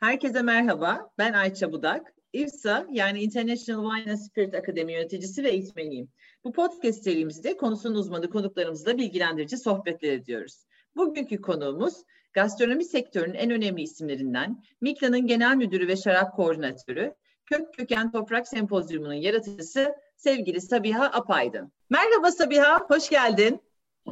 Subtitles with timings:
[0.00, 2.14] Herkese merhaba, ben Ayça Budak.
[2.32, 6.08] IFSA yani International Wine and Spirit Akademi yöneticisi ve eğitmeniyim.
[6.44, 10.64] Bu podcast serimizde konusunun uzmanı konuklarımızla bilgilendirici sohbetler ediyoruz.
[10.96, 11.94] Bugünkü konuğumuz
[12.32, 17.14] gastronomi sektörünün en önemli isimlerinden Mikla'nın genel müdürü ve şarap koordinatörü,
[17.46, 21.72] Kök Köken Toprak Sempozyumu'nun yaratıcısı sevgili Sabiha Apaydın.
[21.90, 23.60] Merhaba Sabiha, hoş geldin.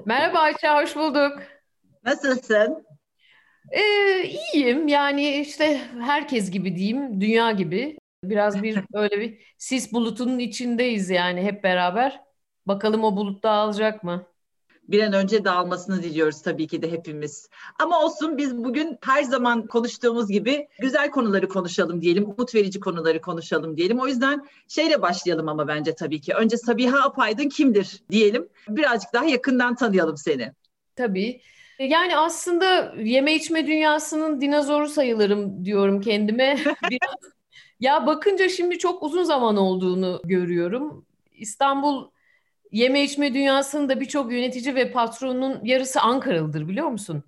[0.04, 1.42] Merhaba Ayça, hoş bulduk.
[2.04, 2.87] Nasılsın?
[3.70, 4.24] Ee,
[4.54, 7.98] iyiyim yani işte herkes gibi diyeyim, dünya gibi.
[8.24, 12.20] Biraz bir böyle bir sis bulutunun içindeyiz yani hep beraber.
[12.66, 14.26] Bakalım o bulut dağılacak mı?
[14.88, 17.48] bir an önce dağılmasını diliyoruz tabii ki de hepimiz.
[17.78, 23.20] Ama olsun biz bugün her zaman konuştuğumuz gibi güzel konuları konuşalım diyelim, umut verici konuları
[23.20, 24.00] konuşalım diyelim.
[24.00, 26.34] O yüzden şeyle başlayalım ama bence tabii ki.
[26.34, 28.48] Önce Sabiha Apaydın kimdir diyelim.
[28.68, 30.52] Birazcık daha yakından tanıyalım seni.
[30.96, 31.40] Tabii.
[31.78, 36.56] Yani aslında yeme içme dünyasının dinozoru sayılırım diyorum kendime.
[36.90, 37.32] Biraz,
[37.80, 41.06] ya bakınca şimdi çok uzun zaman olduğunu görüyorum.
[41.32, 42.10] İstanbul
[42.72, 47.24] yeme içme dünyasının birçok yönetici ve patronun yarısı Ankaralıdır biliyor musun?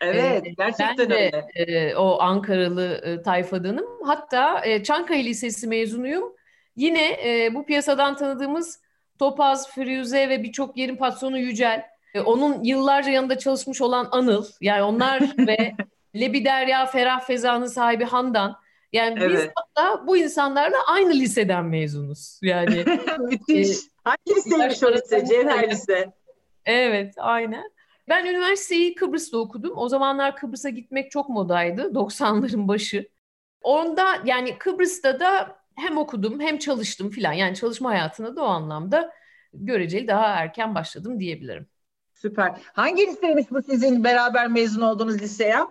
[0.00, 1.72] Evet, ee, gerçekten ben de, öyle.
[1.72, 3.86] E, o Ankaralı e, tayfadanım.
[4.04, 6.32] Hatta e, Çankaya Lisesi mezunuyum.
[6.76, 8.80] Yine e, bu piyasadan tanıdığımız
[9.18, 11.90] Topaz, Firuze ve birçok yerin patronu Yücel.
[12.14, 14.44] E, onun yıllarca yanında çalışmış olan Anıl.
[14.60, 15.74] Yani onlar ve
[16.16, 18.56] Lebi Derya, Ferah Feza'nın sahibi Handan.
[18.92, 19.30] Yani evet.
[19.32, 22.40] biz hatta bu insanlarla aynı liseden mezunuz.
[22.42, 22.84] Yani
[23.18, 23.68] Müthiş.
[23.68, 25.24] E, Hangi liseymiş o lise?
[25.26, 26.12] Cevher Lise.
[26.64, 27.70] Evet, aynen.
[28.08, 29.72] Ben üniversiteyi Kıbrıs'ta okudum.
[29.76, 31.82] O zamanlar Kıbrıs'a gitmek çok modaydı.
[31.82, 33.08] 90'ların başı.
[33.62, 37.32] Onda yani Kıbrıs'ta da hem okudum hem çalıştım filan.
[37.32, 39.12] Yani çalışma hayatına da o anlamda
[39.54, 41.66] göreceli daha erken başladım diyebilirim.
[42.22, 42.52] Süper.
[42.72, 45.68] Hangi liseymiş bu sizin beraber mezun olduğunuz lise ya?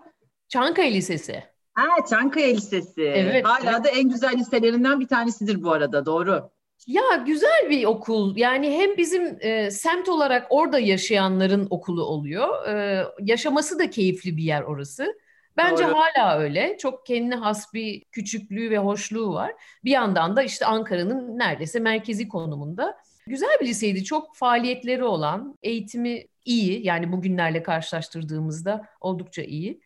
[0.48, 1.44] Çankaya Lisesi.
[1.74, 3.02] Ha Çankaya Lisesi.
[3.02, 3.46] Evet.
[3.46, 3.84] Hala evet.
[3.84, 6.50] da en güzel liselerinden bir tanesidir bu arada doğru.
[6.88, 8.38] Ya güzel bir okul.
[8.38, 12.68] Yani hem bizim e, semt olarak orada yaşayanların okulu oluyor.
[12.68, 15.16] E, yaşaması da keyifli bir yer orası.
[15.58, 15.96] Bence Doğru.
[15.96, 16.78] hala öyle.
[16.78, 19.52] Çok kendine has bir küçüklüğü ve hoşluğu var.
[19.84, 22.98] Bir yandan da işte Ankara'nın neredeyse merkezi konumunda.
[23.28, 24.04] Güzel bir liseydi.
[24.04, 26.86] Çok faaliyetleri olan, eğitimi iyi.
[26.86, 29.82] Yani bugünlerle karşılaştırdığımızda oldukça iyi.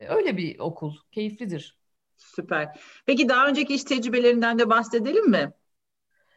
[0.00, 0.94] Öyle bir okul.
[1.12, 1.78] Keyiflidir.
[2.16, 2.80] Süper.
[3.06, 5.52] Peki daha önceki iş tecrübelerinden de bahsedelim mi?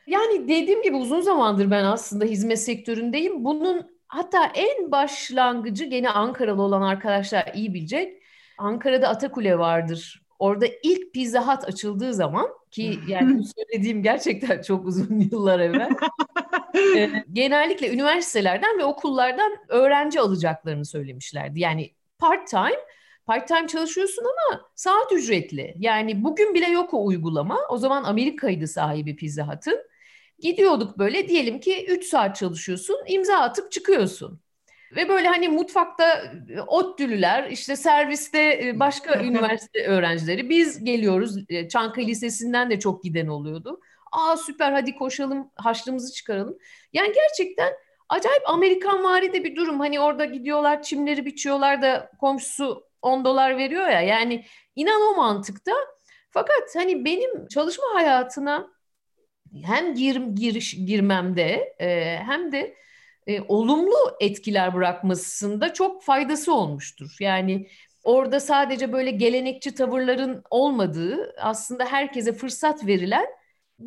[0.08, 3.46] Yani dediğim gibi uzun zamandır ben aslında hizmet sektöründeyim.
[3.46, 8.24] Bunun hatta en başlangıcı gene Ankaralı olan arkadaşlar iyi bilecek.
[8.58, 10.22] Ankara'da Atakule vardır.
[10.40, 15.90] Orada ilk Pizza Hut açıldığı zaman ki yani söylediğim gerçekten çok uzun yıllar evvel.
[16.98, 21.60] e, genellikle üniversitelerden ve okullardan öğrenci alacaklarını söylemişlerdi.
[21.60, 22.80] Yani part time
[23.26, 25.76] part time çalışıyorsun ama saat ücretli.
[25.80, 27.60] Yani bugün bile yok o uygulama.
[27.70, 29.80] O zaman Amerika'ydı sahibi Pizza Hut'ın.
[30.40, 34.42] Gidiyorduk böyle diyelim ki 3 saat çalışıyorsun, imza atıp çıkıyorsun.
[34.96, 41.38] Ve böyle hani mutfakta e, ODTÜ'lüler, işte serviste e, başka üniversite öğrencileri biz geliyoruz.
[41.50, 43.80] E, Çankaya Lisesi'nden de çok giden oluyordu.
[44.12, 46.58] Aa süper hadi koşalım, haçlığımızı çıkaralım.
[46.94, 47.74] Yani gerçekten
[48.10, 49.80] acayip Amerikan vari de bir durum.
[49.80, 54.02] Hani orada gidiyorlar çimleri biçiyorlar da komşusu 10 dolar veriyor ya.
[54.02, 54.46] Yani
[54.76, 55.72] inan o mantıkta.
[56.32, 58.68] Fakat hani benim çalışma hayatına
[59.64, 62.76] hem gir, giriş girmemde e, hem de
[63.28, 67.16] e, olumlu etkiler bırakmasında çok faydası olmuştur.
[67.20, 67.68] Yani
[68.04, 73.26] orada sadece böyle gelenekçi tavırların olmadığı aslında herkese fırsat verilen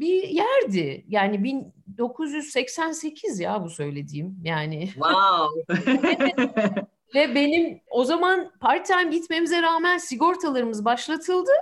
[0.00, 1.04] bir yerdi.
[1.08, 4.86] Yani 1988 ya bu söylediğim yani.
[4.86, 5.74] Wow.
[7.14, 11.52] Ve benim o zaman part time gitmemize rağmen sigortalarımız başlatıldı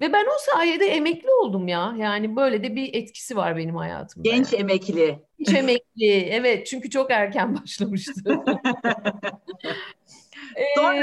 [0.00, 1.94] ve ben o sayede emekli oldum ya.
[1.98, 4.28] Yani böyle de bir etkisi var benim hayatımda.
[4.28, 4.60] Genç yani.
[4.60, 5.18] emekli.
[5.38, 6.12] Genç emekli.
[6.30, 8.12] Evet çünkü çok erken başlamıştı.
[10.76, 10.98] sonra?
[10.98, 11.02] Ee,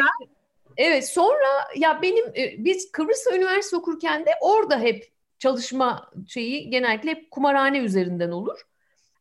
[0.78, 5.13] evet sonra ya benim e, biz Kıbrıs'ta üniversite okurken de orada hep
[5.44, 8.62] çalışma şeyi genellikle hep kumarhane üzerinden olur.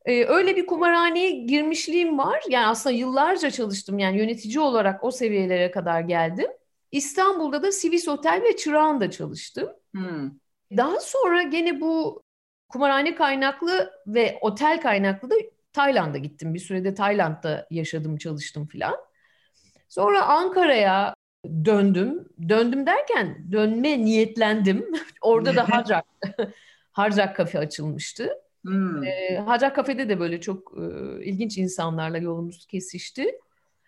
[0.04, 2.42] Ee, öyle bir kumarhaneye girmişliğim var.
[2.48, 3.98] Yani aslında yıllarca çalıştım.
[3.98, 6.46] Yani yönetici olarak o seviyelere kadar geldim.
[6.92, 9.70] İstanbul'da da Sivis Otel ve Çırağan'da çalıştım.
[9.92, 10.30] Hmm.
[10.76, 12.22] Daha sonra gene bu
[12.68, 15.34] kumarhane kaynaklı ve otel kaynaklı da
[15.72, 16.54] Tayland'a gittim.
[16.54, 18.96] Bir sürede Tayland'da yaşadım, çalıştım filan.
[19.88, 21.14] Sonra Ankara'ya
[21.64, 22.28] döndüm.
[22.48, 24.92] Döndüm derken dönme niyetlendim.
[25.22, 26.04] Orada da Hacak,
[26.92, 28.28] Hacak kafe açılmıştı.
[28.64, 29.04] Hmm.
[29.04, 30.84] E, Hacak kafede de böyle çok e,
[31.24, 33.38] ilginç insanlarla yolumuz kesişti.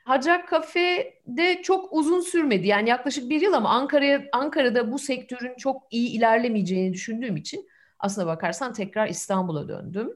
[0.05, 2.67] Hacak Kafe'de çok uzun sürmedi.
[2.67, 7.69] Yani yaklaşık bir yıl ama Ankara'ya Ankara'da bu sektörün çok iyi ilerlemeyeceğini düşündüğüm için
[7.99, 10.13] aslına bakarsan tekrar İstanbul'a döndüm.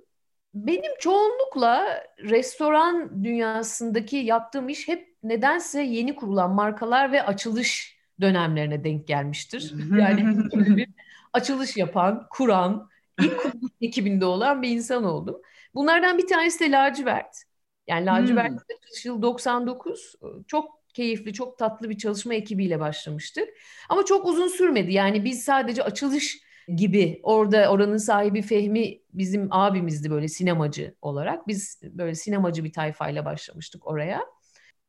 [0.55, 9.07] Benim çoğunlukla restoran dünyasındaki yaptığım iş hep nedense yeni kurulan markalar ve açılış dönemlerine denk
[9.09, 9.75] gelmiştir.
[9.99, 10.39] Yani
[10.77, 10.89] bir
[11.33, 12.89] açılış yapan, kuran,
[13.21, 15.41] ilk kuruluş ekibinde olan bir insan oldum.
[15.75, 17.43] Bunlardan bir tanesi de lacivert.
[17.87, 18.59] Yani lacivert hmm.
[19.05, 20.15] yıl 99
[20.47, 23.49] çok keyifli, çok tatlı bir çalışma ekibiyle başlamıştık.
[23.89, 24.93] Ama çok uzun sürmedi.
[24.93, 31.49] Yani biz sadece açılış gibi orada oranın sahibi Fehmi bizim abimizdi böyle sinemacı olarak.
[31.49, 34.21] Biz böyle sinemacı bir tayfayla başlamıştık oraya.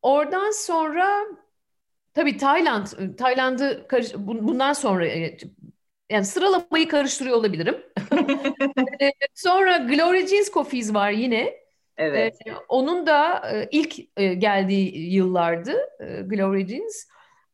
[0.02, 1.26] Oradan sonra
[2.14, 2.88] tabii Tayland,
[3.18, 3.88] Tayland'ı
[4.18, 5.38] bundan sonra e,
[6.10, 7.78] yani sıralamayı karıştırıyor olabilirim.
[9.02, 11.54] E, sonra Glory Jeans Coffees var yine.
[11.98, 12.36] Evet.
[12.48, 15.78] Ee, onun da e, ilk geldiği yıllardı
[16.26, 17.06] Glory Jeans.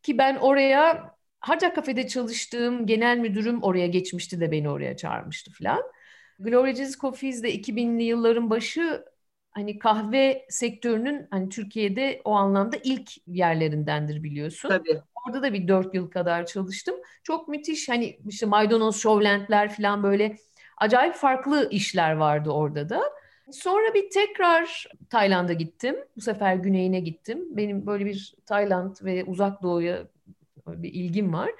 [0.04, 1.14] Ki ben oraya
[1.45, 5.81] Harcak Kafe'de çalıştığım genel müdürüm oraya geçmişti de beni oraya çağırmıştı falan.
[6.39, 9.06] Glory Jeans Coffees de 2000'li yılların başı
[9.51, 14.69] hani kahve sektörünün hani Türkiye'de o anlamda ilk yerlerindendir biliyorsun.
[14.69, 15.01] Tabii.
[15.27, 16.95] Orada da bir dört yıl kadar çalıştım.
[17.24, 20.38] Çok müthiş hani işte maydanoz şovlentler falan böyle
[20.77, 23.01] acayip farklı işler vardı orada da.
[23.51, 25.95] Sonra bir tekrar Tayland'a gittim.
[26.18, 27.57] Bu sefer güneyine gittim.
[27.57, 30.07] Benim böyle bir Tayland ve uzak doğuya
[30.67, 31.51] bir ilgim var.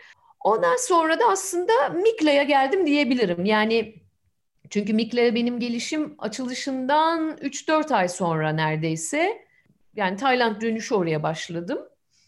[0.44, 3.46] Ondan sonra da aslında Mikla'ya geldim diyebilirim.
[3.46, 3.96] Yani
[4.70, 9.46] çünkü Mikla'ya benim gelişim açılışından 3-4 ay sonra neredeyse.
[9.96, 11.80] Yani Tayland dönüşü oraya başladım.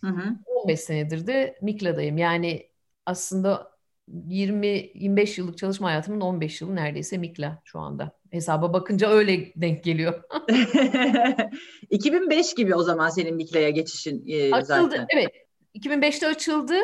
[0.01, 0.35] Hı hı.
[0.45, 2.17] 15 senedir de Mikla'dayım.
[2.17, 2.69] Yani
[3.05, 3.71] aslında
[4.09, 8.11] 20-25 yıllık çalışma hayatımın 15 yılı neredeyse Mikla şu anda.
[8.31, 10.23] Hesaba bakınca öyle denk geliyor.
[11.89, 15.05] 2005 gibi o zaman senin Mikla'ya geçişin e, Açıldı, zaten.
[15.09, 15.46] Evet.
[15.79, 16.75] 2005'te açıldı.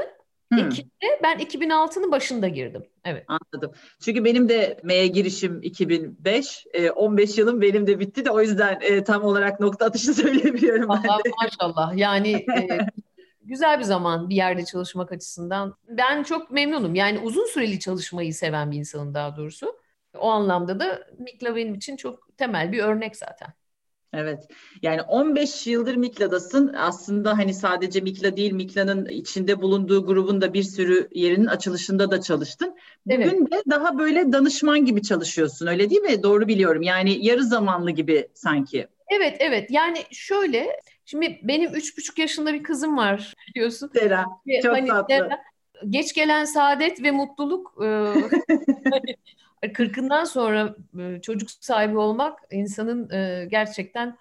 [0.54, 0.70] Hmm.
[1.24, 2.84] ben 2006'nın başında girdim.
[3.06, 3.26] Evet.
[3.28, 3.72] Anladım.
[4.02, 6.66] Çünkü benim de ME'ye girişim 2005.
[6.74, 10.92] E, 15 yılım benim de bitti de o yüzden e, tam olarak nokta atışı söyleyebiliyorum
[10.92, 11.36] Allah, ben de.
[11.44, 11.98] Maşallah.
[11.98, 12.78] Yani e,
[13.42, 15.76] güzel bir zaman bir yerde çalışmak açısından.
[15.88, 16.96] Ben çok memnunum.
[16.96, 19.80] Yani uzun süreli çalışmayı seven bir insanım daha doğrusu.
[20.18, 23.54] O anlamda da Mikla benim için çok temel bir örnek zaten.
[24.14, 24.48] Evet.
[24.82, 26.74] Yani 15 yıldır Mikla'dasın.
[26.78, 32.22] Aslında hani sadece Mikla değil, Mikla'nın içinde bulunduğu grubun da bir sürü yerinin açılışında da
[32.22, 32.76] çalıştın.
[33.06, 33.52] Bugün evet.
[33.52, 35.68] de daha böyle danışman gibi çalışıyorsun.
[35.68, 36.24] Öyle değil mi?
[36.24, 36.82] Doğru biliyorum.
[36.82, 38.88] Yani yarı zamanlı gibi sanki.
[39.10, 39.72] Evet, evet.
[39.72, 43.92] Yani şöyle, şimdi benim üç buçuk yaşında bir kızım var biliyorsun.
[43.94, 44.26] Sera,
[44.64, 45.30] çok hani, tatlı.
[45.90, 47.88] geç gelen saadet ve mutluluk e,
[49.74, 54.18] Kırkından sonra e, çocuk sahibi olmak insanın e, gerçekten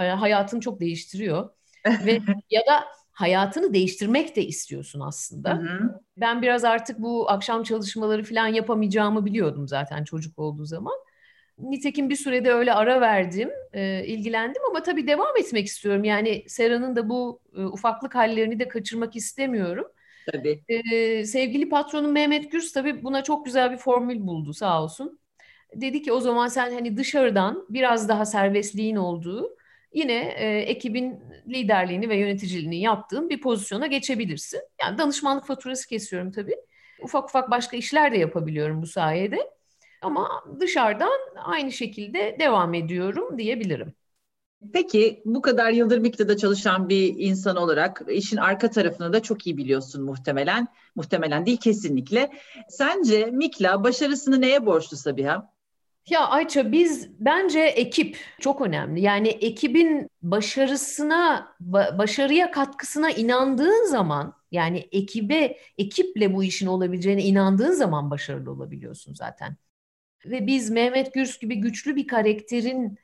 [0.00, 1.50] e, hayatını çok değiştiriyor.
[1.86, 2.20] Ve
[2.50, 5.58] ya da hayatını değiştirmek de istiyorsun aslında.
[5.58, 6.00] Hı hı.
[6.16, 10.94] Ben biraz artık bu akşam çalışmaları falan yapamayacağımı biliyordum zaten çocuk olduğu zaman.
[11.58, 16.04] Nitekim bir sürede öyle ara verdim, e, ilgilendim ama tabii devam etmek istiyorum.
[16.04, 19.86] Yani Sera'nın da bu e, ufaklık hallerini de kaçırmak istemiyorum.
[20.32, 20.64] Tabii.
[20.68, 25.18] Ee, sevgili patronum Mehmet Gürs tabii buna çok güzel bir formül buldu sağ olsun.
[25.74, 29.56] Dedi ki o zaman sen hani dışarıdan biraz daha serbestliğin olduğu
[29.94, 34.60] yine e, ekibin liderliğini ve yöneticiliğini yaptığın bir pozisyona geçebilirsin.
[34.82, 36.56] Yani danışmanlık faturası kesiyorum tabii.
[37.02, 39.50] Ufak ufak başka işler de yapabiliyorum bu sayede.
[40.02, 43.94] Ama dışarıdan aynı şekilde devam ediyorum diyebilirim.
[44.72, 49.56] Peki bu kadar yıldır MİKTA'da çalışan bir insan olarak işin arka tarafını da çok iyi
[49.56, 50.68] biliyorsun muhtemelen.
[50.94, 52.30] Muhtemelen değil kesinlikle.
[52.68, 55.52] Sence Mikla başarısını neye borçlu Sabiha?
[56.10, 59.00] Ya Ayça biz bence ekip çok önemli.
[59.00, 61.48] Yani ekibin başarısına,
[61.98, 69.56] başarıya katkısına inandığın zaman yani ekibe, ekiple bu işin olabileceğine inandığın zaman başarılı olabiliyorsun zaten.
[70.24, 72.98] Ve biz Mehmet Gürs gibi güçlü bir karakterin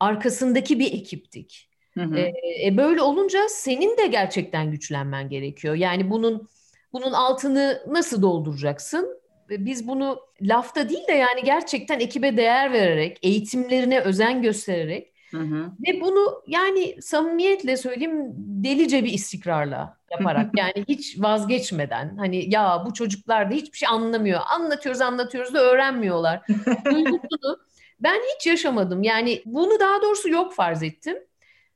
[0.00, 1.70] arkasındaki bir ekiptik.
[1.94, 2.16] Hı hı.
[2.64, 5.74] E, böyle olunca senin de gerçekten güçlenmen gerekiyor.
[5.74, 6.48] Yani bunun
[6.92, 9.20] bunun altını nasıl dolduracaksın?
[9.50, 15.70] Biz bunu lafta değil de yani gerçekten ekibe değer vererek, eğitimlerine özen göstererek hı hı.
[15.86, 22.94] ve bunu yani samimiyetle söyleyeyim delice bir istikrarla yaparak yani hiç vazgeçmeden hani ya bu
[22.94, 24.40] çocuklar da hiçbir şey anlamıyor.
[24.46, 26.42] Anlatıyoruz anlatıyoruz da öğrenmiyorlar.
[26.84, 27.58] Duygusunu
[28.00, 29.02] ben hiç yaşamadım.
[29.02, 31.16] Yani bunu daha doğrusu yok farz ettim.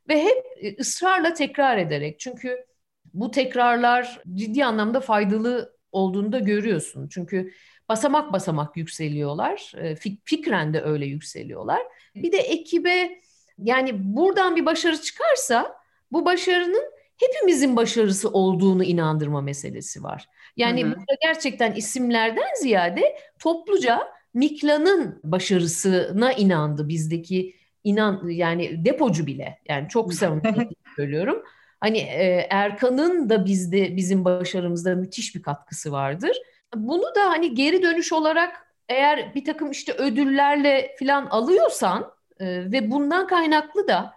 [0.09, 2.21] Ve hep e, ısrarla tekrar ederek.
[2.21, 2.67] Çünkü
[3.15, 7.09] bu tekrarlar ciddi anlamda faydalı olduğunu da görüyorsun.
[7.09, 7.53] Çünkü
[7.89, 9.73] basamak basamak yükseliyorlar.
[9.77, 11.83] E, fikren de öyle yükseliyorlar.
[12.15, 13.21] Bir de ekibe
[13.59, 15.77] yani buradan bir başarı çıkarsa
[16.13, 16.85] bu başarının
[17.17, 20.29] hepimizin başarısı olduğunu inandırma meselesi var.
[20.57, 20.91] Yani hı hı.
[20.91, 30.15] burada gerçekten isimlerden ziyade topluca Mikla'nın başarısına inandı bizdeki inan yani depocu bile yani çok
[30.15, 31.43] samimi söylüyorum.
[31.81, 36.37] Hani e, Erkan'ın da bizde bizim başarımızda müthiş bir katkısı vardır.
[36.77, 42.91] Bunu da hani geri dönüş olarak eğer bir takım işte ödüllerle falan alıyorsan e, ve
[42.91, 44.13] bundan kaynaklı da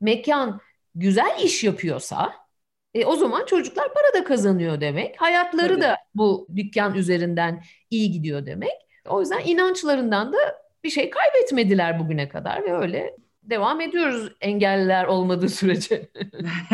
[0.00, 0.60] mekan
[0.94, 2.32] güzel iş yapıyorsa
[2.94, 5.20] e, o zaman çocuklar para da kazanıyor demek.
[5.20, 5.80] Hayatları Tabii.
[5.80, 8.85] da bu dükkan üzerinden iyi gidiyor demek.
[9.08, 10.38] O yüzden inançlarından da
[10.84, 13.16] bir şey kaybetmediler bugüne kadar ve öyle
[13.50, 16.10] devam ediyoruz engelliler olmadığı sürece.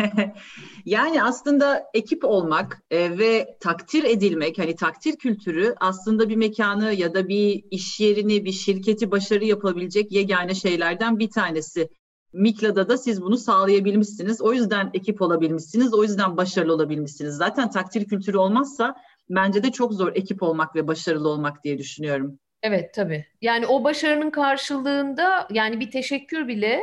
[0.85, 7.13] yani aslında ekip olmak e, ve takdir edilmek, hani takdir kültürü aslında bir mekanı ya
[7.13, 11.89] da bir iş yerini, bir şirketi başarı yapabilecek yegane şeylerden bir tanesi.
[12.33, 14.41] Mikla'da da siz bunu sağlayabilmişsiniz.
[14.41, 15.93] O yüzden ekip olabilmişsiniz.
[15.93, 17.35] O yüzden başarılı olabilmişsiniz.
[17.35, 18.95] Zaten takdir kültürü olmazsa
[19.35, 22.39] bence de çok zor ekip olmak ve başarılı olmak diye düşünüyorum.
[22.63, 23.25] Evet tabii.
[23.41, 26.81] Yani o başarının karşılığında yani bir teşekkür bile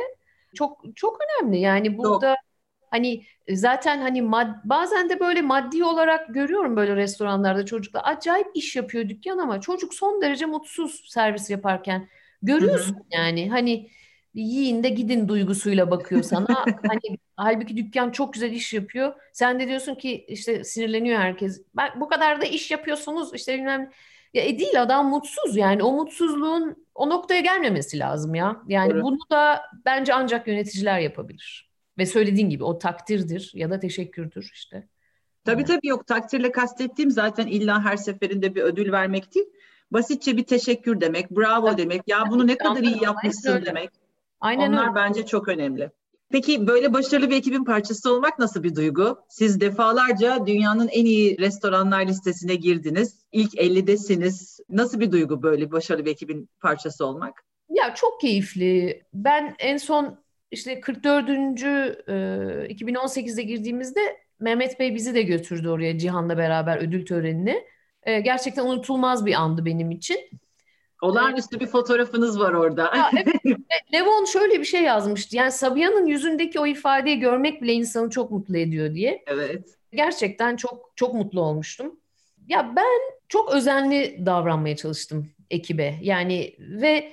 [0.55, 1.59] çok çok önemli.
[1.59, 2.37] Yani burada yok.
[2.91, 8.75] hani zaten hani mad, bazen de böyle maddi olarak görüyorum böyle restoranlarda çocuklar acayip iş
[8.75, 12.09] yapıyor dükkan ama çocuk son derece mutsuz servis yaparken.
[12.41, 13.03] Görüyorsun Hı-hı.
[13.11, 13.89] yani hani
[14.33, 16.65] yiyin de gidin duygusuyla bakıyor sana.
[16.65, 19.13] hani halbuki dükkan çok güzel iş yapıyor.
[19.33, 21.61] Sen de diyorsun ki işte sinirleniyor herkes.
[21.75, 23.91] Ben bu kadar da iş yapıyorsunuz işte bilmem
[24.33, 28.61] ya e değil adam mutsuz yani o mutsuzluğun o noktaya gelmemesi lazım ya.
[28.67, 29.03] Yani Doğru.
[29.03, 31.71] bunu da bence ancak yöneticiler yapabilir.
[31.97, 34.87] Ve söylediğin gibi o takdirdir ya da teşekkürdür işte.
[35.45, 39.45] Tabii tabii yok takdirle kastettiğim zaten illa her seferinde bir ödül vermek değil.
[39.91, 41.81] Basitçe bir teşekkür demek, bravo tabii.
[41.81, 43.89] demek, ya bunu ne kadar iyi yapmışsın demek.
[44.41, 44.95] Aynen Onlar öyle.
[44.95, 45.91] bence çok önemli.
[46.31, 49.17] Peki böyle başarılı bir ekibin parçası olmak nasıl bir duygu?
[49.29, 53.25] Siz defalarca dünyanın en iyi restoranlar listesine girdiniz.
[53.31, 54.59] İlk 50'desiniz.
[54.69, 57.43] Nasıl bir duygu böyle başarılı bir ekibin parçası olmak?
[57.69, 59.03] Ya çok keyifli.
[59.13, 60.17] Ben en son
[60.51, 61.29] işte 44.
[61.29, 67.63] E, 2018'de girdiğimizde Mehmet Bey bizi de götürdü oraya Cihan'la beraber ödül törenini.
[68.03, 70.17] E, gerçekten unutulmaz bir andı benim için.
[71.01, 72.81] Olağanüstü bir fotoğrafınız var orada.
[72.81, 73.57] Ya, evet.
[73.93, 75.35] Levon şöyle bir şey yazmıştı.
[75.35, 79.23] Yani Sabiha'nın yüzündeki o ifadeyi görmek bile insanı çok mutlu ediyor diye.
[79.27, 79.69] Evet.
[79.93, 81.99] Gerçekten çok çok mutlu olmuştum.
[82.47, 85.95] Ya ben çok özenli davranmaya çalıştım ekibe.
[86.01, 87.11] Yani ve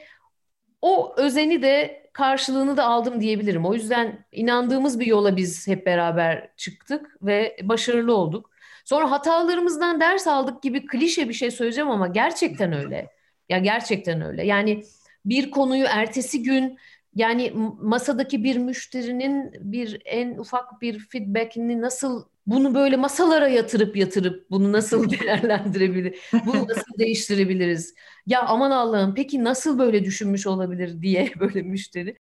[0.82, 3.66] o özeni de karşılığını da aldım diyebilirim.
[3.66, 8.50] O yüzden inandığımız bir yola biz hep beraber çıktık ve başarılı olduk.
[8.84, 13.17] Sonra hatalarımızdan ders aldık gibi klişe bir şey söyleyeceğim ama gerçekten öyle.
[13.48, 14.46] Ya gerçekten öyle.
[14.46, 14.84] Yani
[15.24, 16.78] bir konuyu ertesi gün
[17.14, 24.50] yani masadaki bir müşterinin bir en ufak bir feedback'ini nasıl bunu böyle masalara yatırıp yatırıp
[24.50, 27.94] bunu nasıl değerlendirebilir, bunu nasıl değiştirebiliriz?
[28.26, 32.16] Ya aman Allah'ım peki nasıl böyle düşünmüş olabilir diye böyle müşteri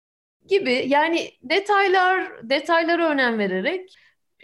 [0.48, 3.96] gibi yani detaylar detaylara önem vererek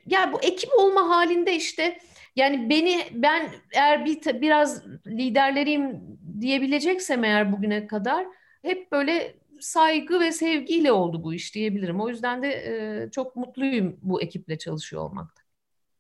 [0.06, 2.00] ya bu ekip olma halinde işte
[2.36, 8.26] yani beni ben eğer bir biraz liderleriyim diyebileceksem eğer bugüne kadar
[8.62, 12.02] hep böyle saygı ve sevgiyle oldu bu iş diyebilirim.
[12.02, 15.42] O yüzden de e, çok mutluyum bu ekiple çalışıyor olmakta.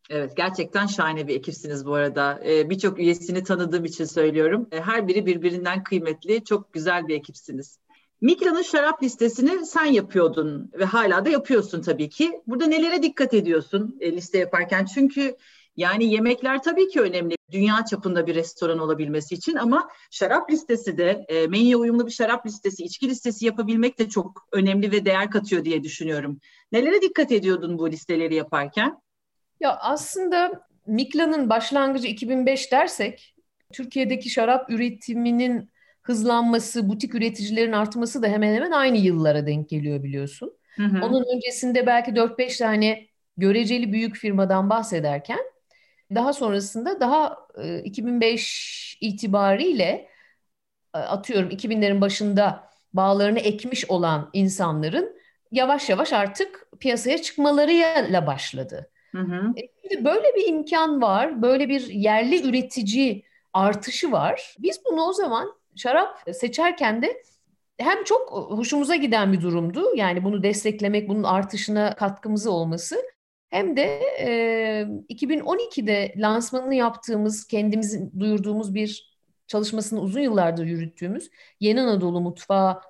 [0.10, 2.40] Evet gerçekten şahane bir ekipsiniz bu arada.
[2.46, 4.68] Ee, Birçok üyesini tanıdığım için söylüyorum.
[4.72, 7.80] Ee, her biri birbirinden kıymetli, çok güzel bir ekipsiniz.
[8.22, 12.42] Mikla'nın şarap listesini sen yapıyordun ve hala da yapıyorsun tabii ki.
[12.48, 14.86] Burada nelere dikkat ediyorsun e, liste yaparken?
[14.86, 15.36] Çünkü
[15.80, 21.26] yani yemekler tabii ki önemli dünya çapında bir restoran olabilmesi için ama şarap listesi de
[21.28, 25.66] e, menüye uyumlu bir şarap listesi, içki listesi yapabilmek de çok önemli ve değer katıyor
[25.66, 26.40] diye düşünüyorum.
[26.72, 29.02] Nelere dikkat ediyordun bu listeleri yaparken?
[29.60, 33.36] Ya aslında Mikla'nın başlangıcı 2005 dersek
[33.74, 35.70] Türkiye'deki şarap üretiminin
[36.02, 40.54] hızlanması, butik üreticilerin artması da hemen hemen aynı yıllara denk geliyor biliyorsun.
[40.76, 41.06] Hı hı.
[41.06, 43.08] Onun öncesinde belki 4-5 tane
[43.38, 45.49] göreceli büyük firmadan bahsederken
[46.16, 47.48] daha sonrasında daha
[47.84, 50.10] 2005 e, itibariyle
[50.96, 55.20] e, atıyorum 2000'lerin başında bağlarını ekmiş olan insanların
[55.52, 58.92] yavaş yavaş artık piyasaya çıkmalarıyla başladı.
[59.12, 59.54] Hı hı.
[59.92, 64.56] E, böyle bir imkan var, böyle bir yerli üretici artışı var.
[64.60, 67.24] Biz bunu o zaman şarap seçerken de
[67.78, 69.96] hem çok hoşumuza giden bir durumdu.
[69.96, 73.02] Yani bunu desteklemek, bunun artışına katkımızı olması.
[73.50, 74.30] Hem de e,
[75.10, 81.30] 2012'de lansmanını yaptığımız, kendimizin duyurduğumuz bir çalışmasını uzun yıllardır yürüttüğümüz
[81.60, 82.82] Yeni Anadolu Mutfağı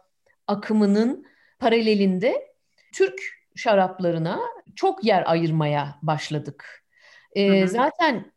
[0.47, 1.25] akımının
[1.59, 2.53] paralelinde
[2.93, 3.21] Türk
[3.55, 4.39] şaraplarına
[4.75, 6.83] çok yer ayırmaya başladık.
[7.35, 7.67] E, hı hı.
[7.67, 8.31] Zaten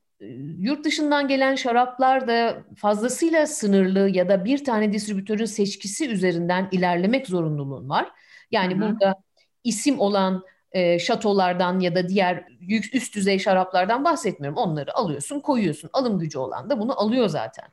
[0.59, 7.26] yurt dışından gelen şaraplar da fazlasıyla sınırlı ya da bir tane distribütörün seçkisi üzerinden ilerlemek
[7.26, 8.09] zorunluluğun var.
[8.50, 8.81] Yani hı hı.
[8.81, 9.23] burada
[9.64, 12.45] isim olan e, şatolardan ya da diğer
[12.93, 14.59] üst düzey şaraplardan bahsetmiyorum.
[14.59, 15.91] Onları alıyorsun, koyuyorsun.
[15.93, 17.64] Alım gücü olan da bunu alıyor zaten.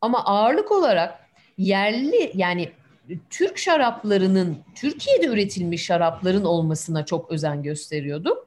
[0.00, 1.20] Ama ağırlık olarak
[1.58, 2.72] yerli yani
[3.30, 8.46] Türk şaraplarının Türkiye'de üretilmiş şarapların olmasına çok özen gösteriyorduk.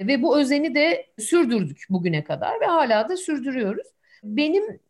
[0.00, 3.86] Ve bu özeni de sürdürdük bugüne kadar ve hala da sürdürüyoruz.
[4.22, 4.80] Benim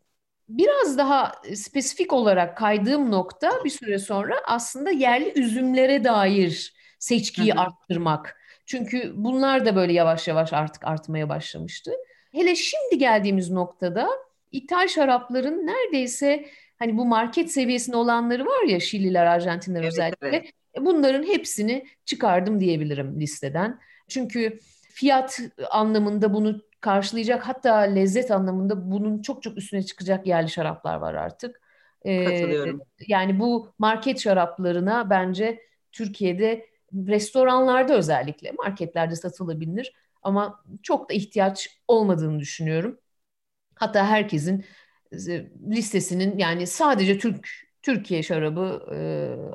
[0.49, 8.38] biraz daha spesifik olarak kaydığım nokta bir süre sonra aslında yerli üzümlere dair seçkiyi arttırmak.
[8.68, 11.92] Çünkü bunlar da böyle yavaş yavaş artık artmaya başlamıştı.
[12.32, 14.08] Hele şimdi geldiğimiz noktada
[14.52, 16.46] ithal şarapların neredeyse
[16.78, 20.28] hani bu market seviyesinde olanları var ya Şililer, Arjantinler evet, özellikle.
[20.28, 20.50] Evet.
[20.80, 23.80] Bunların hepsini çıkardım diyebilirim listeden.
[24.08, 24.58] Çünkü
[24.90, 31.14] fiyat anlamında bunu karşılayacak hatta lezzet anlamında bunun çok çok üstüne çıkacak yerli şaraplar var
[31.14, 31.60] artık.
[32.04, 32.82] Ee, Katılıyorum.
[33.06, 42.40] Yani bu market şaraplarına bence Türkiye'de restoranlarda özellikle marketlerde satılabilir ama çok da ihtiyaç olmadığını
[42.40, 42.99] düşünüyorum.
[43.75, 44.64] Hatta herkesin
[45.28, 47.49] e, listesinin yani sadece Türk
[47.83, 48.99] Türkiye şarabı e,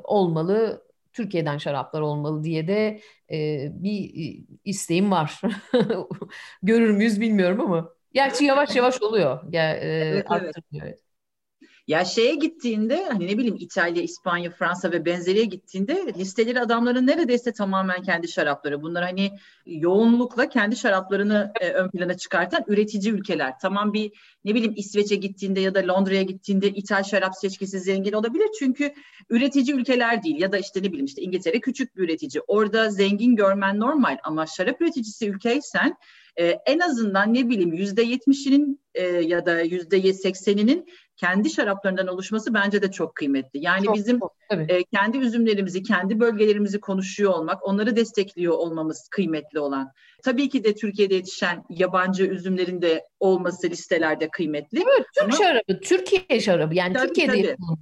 [0.04, 3.00] olmalı, Türkiye'den şaraplar olmalı diye de
[3.32, 4.14] e, bir
[4.64, 5.40] isteğim var.
[6.62, 7.94] Görür müyüz bilmiyorum ama.
[8.12, 9.52] Gerçi yavaş yavaş oluyor.
[9.52, 10.98] Ya, e, evet, evet.
[11.86, 17.52] Ya şeye gittiğinde hani ne bileyim İtalya, İspanya, Fransa ve benzeriye gittiğinde listeleri adamların neredeyse
[17.52, 18.82] tamamen kendi şarapları.
[18.82, 19.30] Bunlar hani
[19.66, 23.52] yoğunlukla kendi şaraplarını e, ön plana çıkartan üretici ülkeler.
[23.62, 24.12] Tamam bir
[24.44, 28.48] ne bileyim İsveç'e gittiğinde ya da Londra'ya gittiğinde İtal şarap seçkisi zengin olabilir.
[28.58, 28.94] Çünkü
[29.30, 32.42] üretici ülkeler değil ya da işte ne bileyim işte İngiltere küçük bir üretici.
[32.46, 35.96] Orada zengin görmen normal ama şarap üreticisi ülkeysen
[36.36, 40.86] e, en azından ne bileyim yüzde yetmişinin e, ya da yüzde sekseninin
[41.16, 43.64] kendi şaraplarından oluşması bence de çok kıymetli.
[43.64, 49.60] Yani çok, bizim çok, e, kendi üzümlerimizi, kendi bölgelerimizi konuşuyor olmak, onları destekliyor olmamız kıymetli
[49.60, 49.92] olan.
[50.24, 54.78] Tabii ki de Türkiye'de yetişen yabancı üzümlerin de olması listelerde kıymetli.
[54.78, 55.36] Evet, Türk Ama...
[55.36, 57.78] şarabı, Türkiye şarabı yani tabii, Türkiye'de tabii.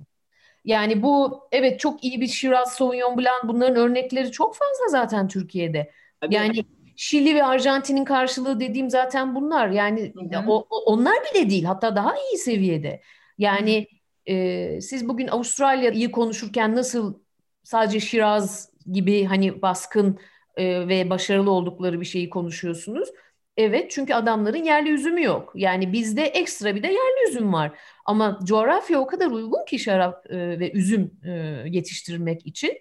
[0.65, 5.91] Yani bu evet çok iyi bir Shiraz, Sauvignon Blanc bunların örnekleri çok fazla zaten Türkiye'de.
[6.21, 6.35] Tabii.
[6.35, 6.65] Yani
[6.97, 9.69] Şili ve Arjantin'in karşılığı dediğim zaten bunlar.
[9.69, 10.13] Yani
[10.49, 13.03] o, onlar bile değil hatta daha iyi seviyede.
[13.39, 13.87] Yani
[14.27, 17.15] e, siz bugün Avustralya'yı konuşurken nasıl
[17.63, 20.19] sadece Şiraz gibi hani baskın
[20.57, 23.09] e, ve başarılı oldukları bir şeyi konuşuyorsunuz.
[23.57, 25.53] Evet çünkü adamların yerli üzümü yok.
[25.55, 27.79] Yani bizde ekstra bir de yerli üzüm var.
[28.05, 31.31] Ama coğrafya o kadar uygun ki şarap e, ve üzüm e,
[31.67, 32.73] yetiştirmek için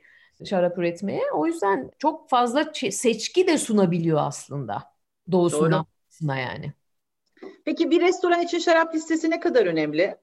[0.46, 1.22] şarap üretmeye.
[1.34, 4.84] O yüzden çok fazla seçki de sunabiliyor aslında
[5.32, 5.86] doğusundan
[6.22, 6.38] Doğru.
[6.38, 6.74] yani.
[7.66, 10.16] Peki bir restoran için şarap listesi ne kadar önemli?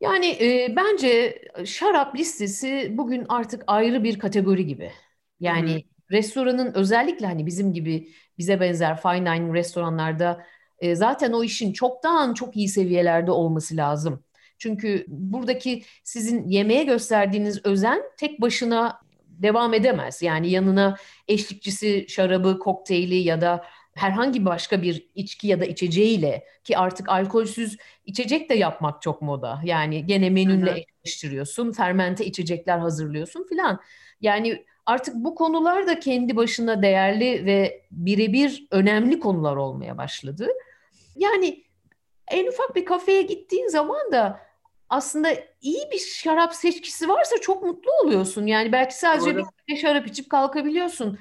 [0.00, 4.92] Yani e, bence şarap listesi bugün artık ayrı bir kategori gibi.
[5.40, 5.82] Yani Hı-hı.
[6.10, 10.46] restoranın özellikle hani bizim gibi bize benzer fine dining restoranlarda
[10.78, 14.24] e, zaten o işin çoktan çok iyi seviyelerde olması lazım.
[14.58, 19.03] Çünkü buradaki sizin yemeğe gösterdiğiniz özen tek başına
[19.42, 20.22] devam edemez.
[20.22, 20.96] Yani yanına
[21.28, 27.76] eşlikçisi şarabı, kokteyli ya da herhangi başka bir içki ya da içeceğiyle ki artık alkolsüz
[28.06, 29.60] içecek de yapmak çok moda.
[29.64, 33.80] Yani gene menünle eşleştiriyorsun, fermente içecekler hazırlıyorsun filan.
[34.20, 40.48] Yani artık bu konular da kendi başına değerli ve birebir önemli konular olmaya başladı.
[41.16, 41.64] Yani
[42.28, 44.40] en ufak bir kafeye gittiğin zaman da
[44.88, 45.28] aslında
[45.60, 48.46] iyi bir şarap seçkisi varsa çok mutlu oluyorsun.
[48.46, 49.44] Yani belki sadece Doğru.
[49.68, 51.18] bir şarap içip kalkabiliyorsun.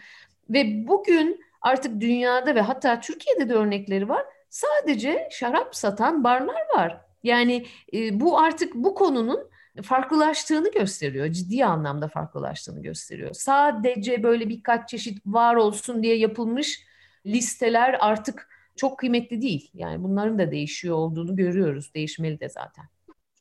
[0.49, 4.25] Ve bugün artık dünyada ve hatta Türkiye'de de örnekleri var.
[4.49, 7.01] Sadece şarap satan barlar var.
[7.23, 9.49] Yani e, bu artık bu konunun
[9.83, 11.27] farklılaştığını gösteriyor.
[11.27, 13.33] Ciddi anlamda farklılaştığını gösteriyor.
[13.33, 16.83] Sadece böyle birkaç çeşit var olsun diye yapılmış
[17.25, 19.71] listeler artık çok kıymetli değil.
[19.73, 21.93] Yani bunların da değişiyor olduğunu görüyoruz.
[21.93, 22.85] Değişmeli de zaten.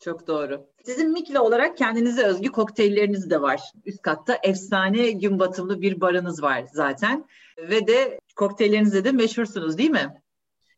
[0.04, 0.66] Çok doğru.
[0.84, 3.60] Sizin Mikle olarak kendinize özgü kokteylleriniz de var.
[3.86, 7.24] Üst katta efsane gün batımlı bir barınız var zaten.
[7.58, 10.22] Ve de kokteyllerinizde de meşhursunuz değil mi?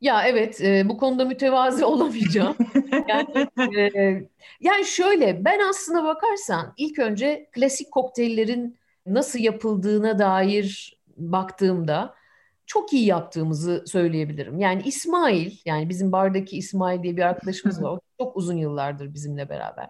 [0.00, 2.56] Ya evet e, bu konuda mütevazi olamayacağım.
[3.08, 3.48] yani,
[3.96, 4.28] e,
[4.60, 12.14] yani şöyle ben aslına bakarsan ilk önce klasik kokteyllerin nasıl yapıldığına dair baktığımda
[12.66, 14.58] çok iyi yaptığımızı söyleyebilirim.
[14.58, 17.90] Yani İsmail, yani bizim bardaki İsmail diye bir arkadaşımız var.
[17.90, 19.88] O çok uzun yıllardır bizimle beraber.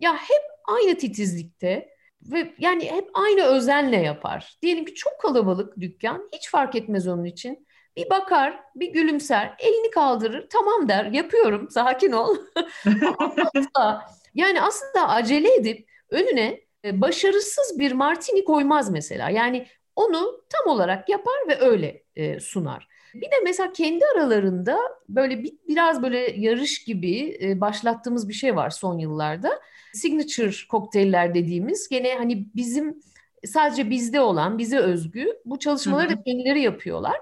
[0.00, 1.88] Ya hep aynı titizlikte
[2.22, 4.58] ve yani hep aynı özenle yapar.
[4.62, 7.66] Diyelim ki çok kalabalık dükkan hiç fark etmez onun için.
[7.96, 12.36] Bir bakar, bir gülümser, elini kaldırır, tamam der, yapıyorum, sakin ol.
[14.34, 19.30] yani aslında acele edip önüne e, başarısız bir martini koymaz mesela.
[19.30, 19.66] Yani
[19.96, 22.88] onu tam olarak yapar ve öyle e, sunar.
[23.14, 24.78] Bir de mesela kendi aralarında
[25.08, 29.60] böyle bir, biraz böyle yarış gibi e, başlattığımız bir şey var son yıllarda.
[29.92, 33.00] Signature kokteyller dediğimiz gene hani bizim
[33.44, 37.16] sadece bizde olan, bize özgü bu çalışmaları da kendileri yapıyorlar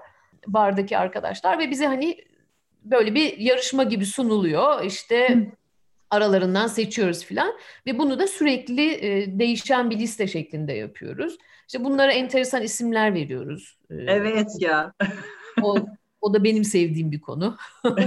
[0.47, 2.17] bardaki arkadaşlar ve bize hani
[2.83, 4.83] böyle bir yarışma gibi sunuluyor.
[4.83, 5.47] İşte
[6.11, 7.53] aralarından seçiyoruz filan
[7.87, 11.37] ve bunu da sürekli e, değişen bir liste şeklinde yapıyoruz.
[11.67, 13.77] İşte bunlara enteresan isimler veriyoruz.
[13.89, 14.93] E, evet ya.
[15.61, 15.75] o,
[16.21, 17.57] o da benim sevdiğim bir konu.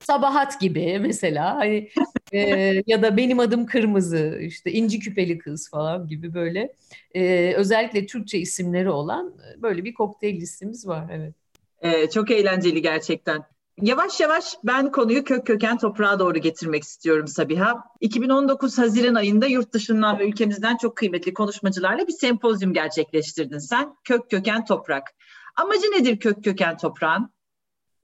[0.00, 1.88] Sabahat gibi mesela hani
[2.32, 2.38] e,
[2.86, 6.74] ya da benim adım kırmızı işte inci küpeli kız falan gibi böyle
[7.14, 11.34] e, özellikle Türkçe isimleri olan e, böyle bir kokteyl listemiz var evet.
[11.82, 13.44] Ee, çok eğlenceli gerçekten.
[13.82, 17.84] Yavaş yavaş ben konuyu kök köken toprağa doğru getirmek istiyorum Sabiha.
[18.00, 23.96] 2019 Haziran ayında yurt dışından ve ülkemizden çok kıymetli konuşmacılarla bir sempozyum gerçekleştirdin sen.
[24.04, 25.14] Kök köken toprak.
[25.56, 27.30] Amacı nedir kök köken toprağın?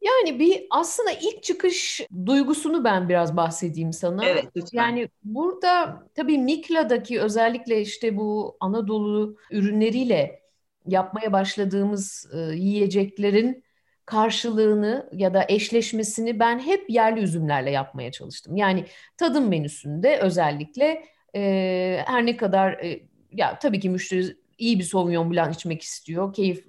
[0.01, 4.25] Yani bir aslında ilk çıkış duygusunu ben biraz bahsedeyim sana.
[4.25, 4.83] Evet lütfen.
[4.83, 10.43] Yani burada tabii Mikla'daki özellikle işte bu Anadolu ürünleriyle
[10.87, 13.65] yapmaya başladığımız e, yiyeceklerin
[14.07, 18.57] karşılığını ya da eşleşmesini ben hep yerli üzümlerle yapmaya çalıştım.
[18.57, 18.85] Yani
[19.17, 21.05] tadım menüsünde özellikle
[21.37, 23.01] e, her ne kadar e,
[23.33, 26.67] ya tabii ki müşteri iyi bir Sauvignon Blanc içmek istiyor, keyif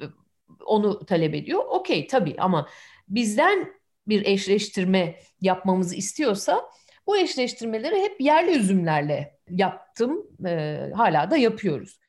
[0.65, 1.63] onu talep ediyor.
[1.69, 2.69] Okey tabii ama
[3.07, 3.73] bizden
[4.07, 6.69] bir eşleştirme yapmamızı istiyorsa
[7.07, 10.27] bu eşleştirmeleri hep yerli üzümlerle yaptım.
[10.45, 11.99] E, hala da yapıyoruz.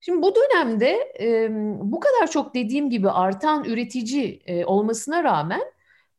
[0.00, 1.48] Şimdi bu dönemde e,
[1.80, 5.62] bu kadar çok dediğim gibi artan üretici e, olmasına rağmen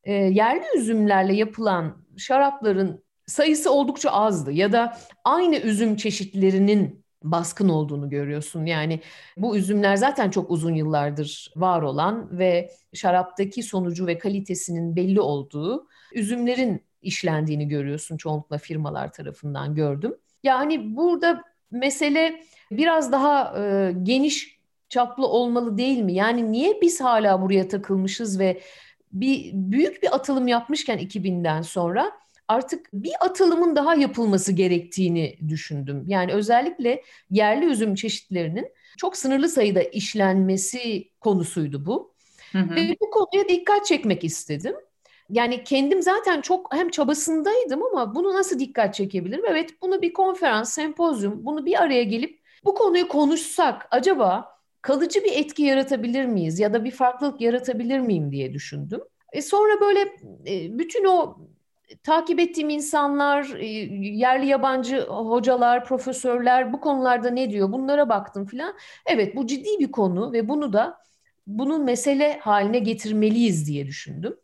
[0.04, 8.10] e, yerli üzümlerle yapılan şarapların sayısı oldukça azdı ya da aynı üzüm çeşitlerinin baskın olduğunu
[8.10, 8.66] görüyorsun.
[8.66, 9.00] Yani
[9.38, 15.88] bu üzümler zaten çok uzun yıllardır var olan ve şaraptaki sonucu ve kalitesinin belli olduğu
[16.14, 20.16] üzümlerin işlendiğini görüyorsun çoğunlukla firmalar tarafından gördüm.
[20.44, 26.14] Yani burada mesele biraz daha e, geniş çaplı olmalı değil mi?
[26.14, 28.62] Yani niye biz hala buraya takılmışız ve
[29.12, 32.12] bir büyük bir atılım yapmışken 2000'den sonra
[32.48, 36.04] artık bir atılımın daha yapılması gerektiğini düşündüm.
[36.08, 42.14] Yani özellikle yerli üzüm çeşitlerinin çok sınırlı sayıda işlenmesi konusuydu bu.
[42.52, 42.76] Hı hı.
[42.76, 44.76] Ve bu konuya dikkat çekmek istedim.
[45.30, 49.46] Yani kendim zaten çok hem çabasındaydım ama bunu nasıl dikkat çekebilirim?
[49.50, 55.32] Evet bunu bir konferans, sempozyum, bunu bir araya gelip bu konuyu konuşsak acaba kalıcı bir
[55.32, 59.02] etki yaratabilir miyiz ya da bir farklılık yaratabilir miyim diye düşündüm.
[59.34, 60.00] E sonra böyle
[60.48, 61.38] e, bütün o
[62.04, 68.76] takip ettiğim insanlar, e, yerli yabancı hocalar, profesörler bu konularda ne diyor bunlara baktım filan.
[69.06, 70.98] Evet bu ciddi bir konu ve bunu da
[71.48, 74.38] bunun mesele haline getirmeliyiz diye düşündüm.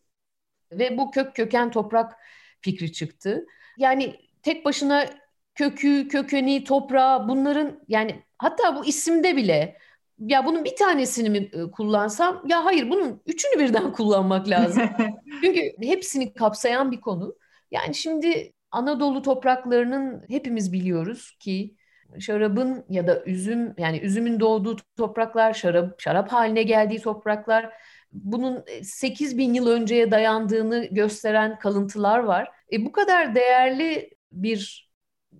[0.71, 2.15] Ve bu kök köken toprak
[2.61, 3.45] fikri çıktı.
[3.77, 5.05] Yani tek başına
[5.55, 9.77] kökü, kökeni, toprağı bunların yani hatta bu isimde bile
[10.19, 12.43] ya bunun bir tanesini mi kullansam?
[12.47, 14.83] Ya hayır bunun üçünü birden kullanmak lazım.
[15.43, 17.35] Çünkü hepsini kapsayan bir konu.
[17.71, 21.75] Yani şimdi Anadolu topraklarının hepimiz biliyoruz ki
[22.19, 27.73] şarabın ya da üzüm yani üzümün doğduğu topraklar, şarap şarap haline geldiği topraklar
[28.11, 32.51] bunun 8 e, bin yıl önceye dayandığını gösteren kalıntılar var.
[32.71, 34.84] E, bu kadar değerli bir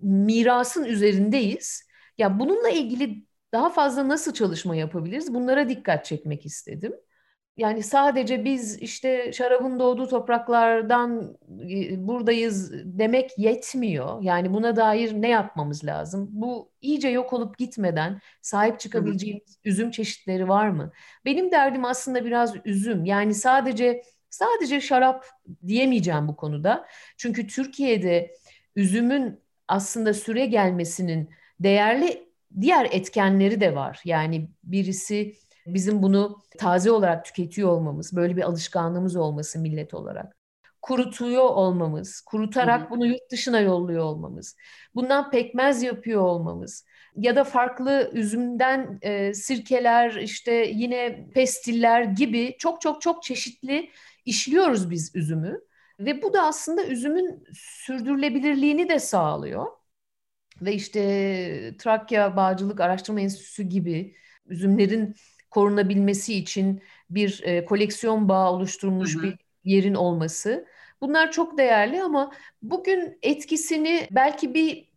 [0.02, 1.82] mirasın üzerindeyiz.
[2.18, 5.34] Ya bununla ilgili daha fazla nasıl çalışma yapabiliriz?
[5.34, 6.92] Bunlara dikkat çekmek istedim.
[7.56, 11.36] Yani sadece biz işte şarabın doğduğu topraklardan
[11.70, 14.22] e, buradayız demek yetmiyor.
[14.22, 16.28] Yani buna dair ne yapmamız lazım?
[16.30, 20.92] Bu iyice yok olup gitmeden sahip çıkabileceğimiz üzüm çeşitleri var mı?
[21.24, 23.04] Benim derdim aslında biraz üzüm.
[23.04, 25.26] Yani sadece sadece şarap
[25.66, 26.86] diyemeyeceğim bu konuda.
[27.16, 28.36] Çünkü Türkiye'de
[28.76, 32.28] üzümün aslında süre gelmesinin değerli
[32.60, 34.00] diğer etkenleri de var.
[34.04, 35.34] Yani birisi
[35.66, 40.36] bizim bunu taze olarak tüketiyor olmamız, böyle bir alışkanlığımız olması millet olarak.
[40.82, 44.56] Kurutuyor olmamız, kurutarak bunu yurt dışına yolluyor olmamız,
[44.94, 46.84] bundan pekmez yapıyor olmamız
[47.16, 53.90] ya da farklı üzümden e, sirkeler, işte yine pestiller gibi çok çok çok çeşitli
[54.24, 55.60] işliyoruz biz üzümü
[56.00, 59.66] ve bu da aslında üzümün sürdürülebilirliğini de sağlıyor.
[60.60, 65.14] ve işte Trakya Bağcılık Araştırma Enstitüsü gibi üzümlerin
[65.50, 69.22] korunabilmesi için bir e, koleksiyon bağı oluşturulmuş hı hı.
[69.22, 70.66] bir yerin olması.
[71.00, 72.32] Bunlar çok değerli ama
[72.62, 74.88] bugün etkisini belki bir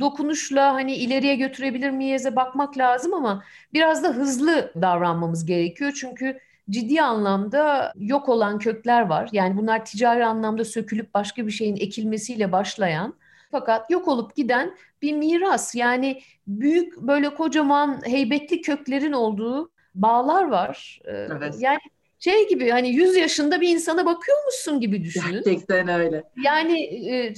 [0.00, 5.92] dokunuşla hani ileriye götürebilir miyiz'e bakmak lazım ama biraz da hızlı davranmamız gerekiyor.
[6.00, 6.40] Çünkü
[6.70, 9.28] ciddi anlamda yok olan kökler var.
[9.32, 13.14] Yani bunlar ticari anlamda sökülüp başka bir şeyin ekilmesiyle başlayan
[13.50, 15.74] fakat yok olup giden bir miras.
[15.74, 21.00] Yani büyük böyle kocaman heybetli köklerin olduğu bağlar var.
[21.04, 21.54] Ee, evet.
[21.58, 21.78] Yani
[22.18, 25.42] şey gibi hani 100 yaşında bir insana bakıyor musun gibi düşünün.
[25.44, 26.22] Gerçekten öyle.
[26.44, 27.34] Yani e,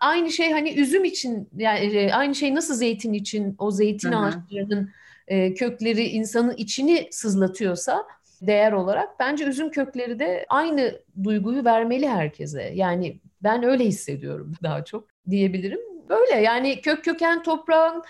[0.00, 4.20] aynı şey hani üzüm için yani e, aynı şey nasıl zeytin için o zeytin Hı-hı.
[4.20, 4.90] ağaçlarının
[5.28, 8.06] e, kökleri insanın içini sızlatıyorsa
[8.42, 12.62] değer olarak bence üzüm kökleri de aynı duyguyu vermeli herkese.
[12.74, 15.80] Yani ben öyle hissediyorum daha çok diyebilirim.
[16.08, 18.02] Böyle yani kök köken toprağın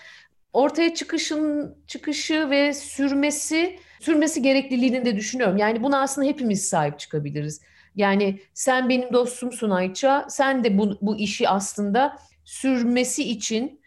[0.53, 5.57] ortaya çıkışın çıkışı ve sürmesi sürmesi gerekliliğini de düşünüyorum.
[5.57, 7.61] Yani buna aslında hepimiz sahip çıkabiliriz.
[7.95, 10.25] Yani sen benim dostumsun Ayça.
[10.29, 13.81] Sen de bu, bu işi aslında sürmesi için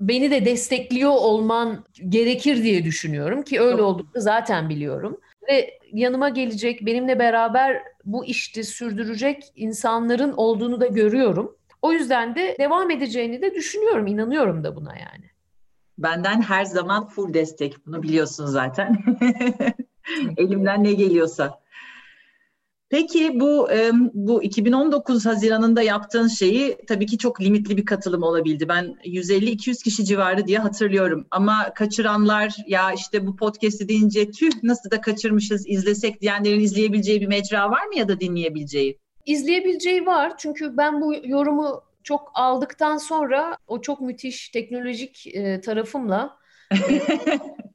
[0.00, 5.20] beni de destekliyor olman gerekir diye düşünüyorum ki öyle olduğunu zaten biliyorum.
[5.48, 11.56] Ve yanıma gelecek, benimle beraber bu işti sürdürecek insanların olduğunu da görüyorum.
[11.82, 15.30] O yüzden de devam edeceğini de düşünüyorum, inanıyorum da buna yani.
[15.98, 17.86] Benden her zaman full destek.
[17.86, 19.04] Bunu biliyorsun zaten.
[20.36, 21.60] Elimden ne geliyorsa.
[22.88, 23.68] Peki bu
[24.14, 28.68] bu 2019 Haziran'ında yaptığın şeyi tabii ki çok limitli bir katılım olabildi.
[28.68, 31.26] Ben 150-200 kişi civarı diye hatırlıyorum.
[31.30, 37.26] Ama kaçıranlar ya işte bu podcast'i deyince tüh nasıl da kaçırmışız izlesek diyenlerin izleyebileceği bir
[37.26, 38.98] mecra var mı ya da dinleyebileceği?
[39.26, 46.38] İzleyebileceği var çünkü ben bu yorumu çok aldıktan sonra o çok müthiş teknolojik tarafımla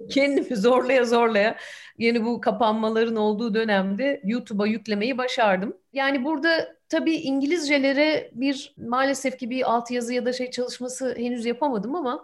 [0.09, 1.55] kendimi zorlaya zorlaya
[2.01, 5.77] yeni bu kapanmaların olduğu dönemde YouTube'a yüklemeyi başardım.
[5.93, 11.95] Yani burada tabii İngilizcelere bir maalesef ki bir altyazı ya da şey çalışması henüz yapamadım
[11.95, 12.23] ama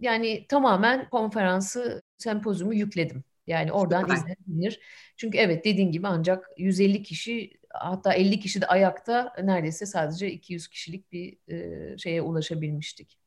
[0.00, 3.24] yani tamamen konferansı, sempozyumu yükledim.
[3.46, 4.80] Yani oradan izlenir.
[5.16, 10.68] Çünkü evet dediğin gibi ancak 150 kişi hatta 50 kişi de ayakta neredeyse sadece 200
[10.68, 13.18] kişilik bir e, şeye ulaşabilmiştik.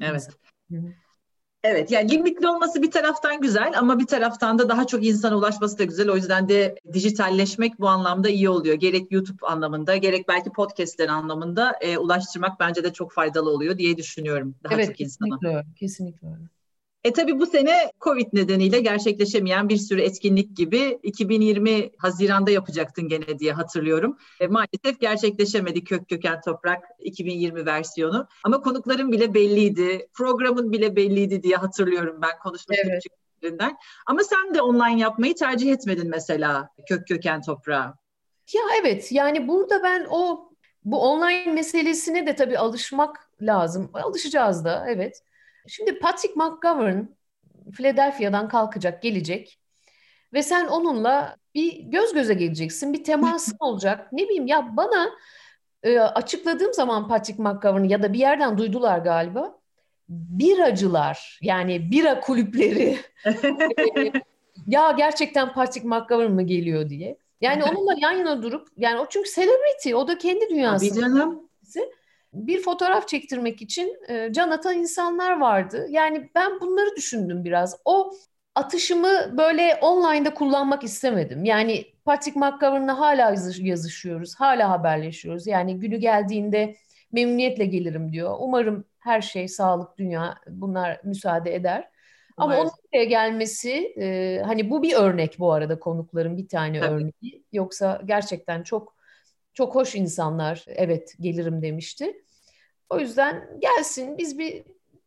[0.00, 0.28] Evet.
[0.70, 0.92] Hı-hı.
[1.64, 5.78] Evet yani limitli olması bir taraftan güzel ama bir taraftan da daha çok insana ulaşması
[5.78, 6.10] da güzel.
[6.10, 8.74] O yüzden de dijitalleşmek bu anlamda iyi oluyor.
[8.74, 13.96] Gerek YouTube anlamında gerek belki podcastler anlamında e, ulaştırmak bence de çok faydalı oluyor diye
[13.96, 15.28] düşünüyorum daha evet, çok insana.
[15.28, 15.66] Kesinlikle öyle.
[15.76, 16.61] Kesinlikle öyle.
[17.04, 23.38] E tabii bu sene Covid nedeniyle gerçekleşemeyen bir sürü etkinlik gibi 2020 Haziran'da yapacaktın gene
[23.38, 24.18] diye hatırlıyorum.
[24.40, 28.28] E, maalesef gerçekleşemedi Kök Köken Toprak 2020 versiyonu.
[28.44, 33.02] Ama konukların bile belliydi, programın bile belliydi diye hatırlıyorum ben konuşmuştum evet.
[33.02, 33.76] Çıktıklarından.
[34.06, 37.94] Ama sen de online yapmayı tercih etmedin mesela Kök Köken Toprağı.
[38.54, 40.52] Ya evet yani burada ben o
[40.84, 43.90] bu online meselesine de tabii alışmak lazım.
[43.94, 45.22] Alışacağız da evet.
[45.66, 47.04] Şimdi Patrick McGovern
[47.72, 49.58] Philadelphia'dan kalkacak, gelecek
[50.32, 54.12] ve sen onunla bir göz göze geleceksin, bir temasın olacak.
[54.12, 55.10] Ne bileyim ya bana
[55.82, 59.58] e, açıkladığım zaman Patrick McGovern'ı ya da bir yerden duydular galiba.
[60.08, 63.32] Biracılar yani bira kulüpleri e,
[64.66, 67.18] ya gerçekten Patrick McGovern mı geliyor diye.
[67.40, 70.84] Yani onunla yan yana durup yani o çünkü celebrity o da kendi dünyası.
[70.84, 71.48] Bir canım
[72.32, 75.86] bir fotoğraf çektirmek için e, can atan insanlar vardı.
[75.90, 77.76] Yani ben bunları düşündüm biraz.
[77.84, 78.12] O
[78.54, 81.44] atışımı böyle online'da kullanmak istemedim.
[81.44, 85.46] Yani Patrick McGovern'la hala yazışıyoruz, hala haberleşiyoruz.
[85.46, 86.76] Yani günü geldiğinde
[87.12, 88.36] memnuniyetle gelirim diyor.
[88.40, 91.88] Umarım her şey, sağlık, dünya bunlar müsaade eder.
[92.36, 96.94] Ama onun buraya gelmesi, e, hani bu bir örnek bu arada konukların bir tane Tabii.
[96.94, 97.44] örneği.
[97.52, 98.94] Yoksa gerçekten çok
[99.54, 102.24] çok hoş insanlar evet gelirim demişti.
[102.90, 104.64] O yüzden gelsin biz bir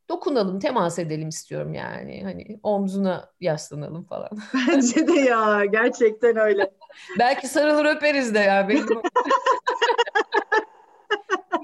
[0.10, 2.24] dokunalım, temas edelim istiyorum yani.
[2.24, 4.30] Hani omzuna yaslanalım falan.
[4.68, 6.72] Bence de ya gerçekten öyle.
[7.20, 8.70] Belki sarılır öperiz de ya.
[8.70, 8.88] Benim...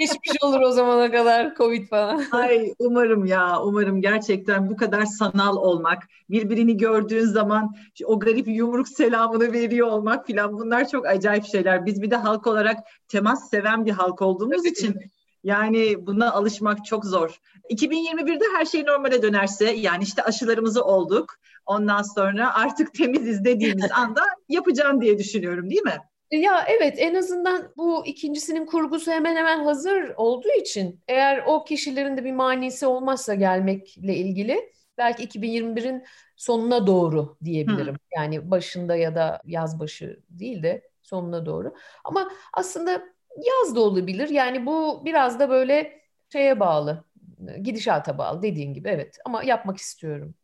[0.01, 2.23] Geçmiş olur o zamana kadar Covid falan.
[2.31, 8.87] Ay umarım ya umarım gerçekten bu kadar sanal olmak, birbirini gördüğün zaman o garip yumruk
[8.87, 11.85] selamını veriyor olmak filan bunlar çok acayip şeyler.
[11.85, 14.95] Biz bir de halk olarak temas seven bir halk olduğumuz için
[15.43, 17.39] yani buna alışmak çok zor.
[17.69, 21.35] 2021'de her şey normale dönerse yani işte aşılarımızı olduk.
[21.65, 25.97] Ondan sonra artık temiziz dediğimiz anda yapacağım diye düşünüyorum değil mi?
[26.31, 32.17] Ya evet en azından bu ikincisinin kurgusu hemen hemen hazır olduğu için eğer o kişilerin
[32.17, 36.03] de bir manisi olmazsa gelmekle ilgili belki 2021'in
[36.35, 37.93] sonuna doğru diyebilirim.
[37.93, 37.99] Hmm.
[38.15, 41.73] Yani başında ya da yaz başı değil de sonuna doğru.
[42.03, 42.91] Ama aslında
[43.37, 44.29] yaz da olabilir.
[44.29, 47.03] Yani bu biraz da böyle şeye bağlı,
[47.61, 49.17] gidişata bağlı dediğin gibi evet.
[49.25, 50.35] Ama yapmak istiyorum.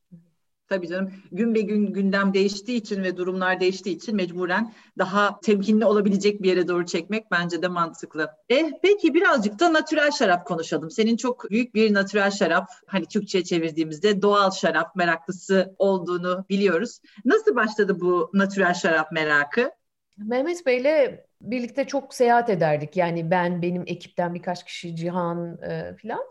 [0.69, 5.86] Tabii canım gün be gün gündem değiştiği için ve durumlar değiştiği için mecburen daha temkinli
[5.86, 8.30] olabilecek bir yere doğru çekmek bence de mantıklı.
[8.49, 10.91] Eh peki birazcık da natürel şarap konuşalım.
[10.91, 16.99] Senin çok büyük bir natürel şarap hani Türkçe'ye çevirdiğimizde doğal şarap meraklısı olduğunu biliyoruz.
[17.25, 19.71] Nasıl başladı bu natürel şarap merakı?
[20.17, 22.97] Mehmet Bey'le birlikte çok seyahat ederdik.
[22.97, 26.23] Yani ben, benim ekipten birkaç kişi, Cihan e, filan.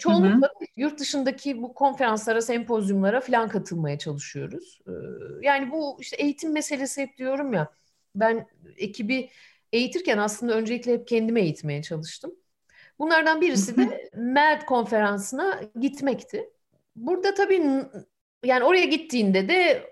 [0.00, 0.66] Çoğunlukla hı hı.
[0.76, 4.80] yurt dışındaki bu konferanslara, sempozyumlara falan katılmaya çalışıyoruz.
[4.88, 4.92] Ee,
[5.42, 7.68] yani bu işte eğitim meselesi hep diyorum ya.
[8.14, 9.30] Ben ekibi
[9.72, 12.34] eğitirken aslında öncelikle hep kendime eğitmeye çalıştım.
[12.98, 16.50] Bunlardan birisi de MED konferansına gitmekti.
[16.96, 17.62] Burada tabii
[18.44, 19.90] yani oraya gittiğinde de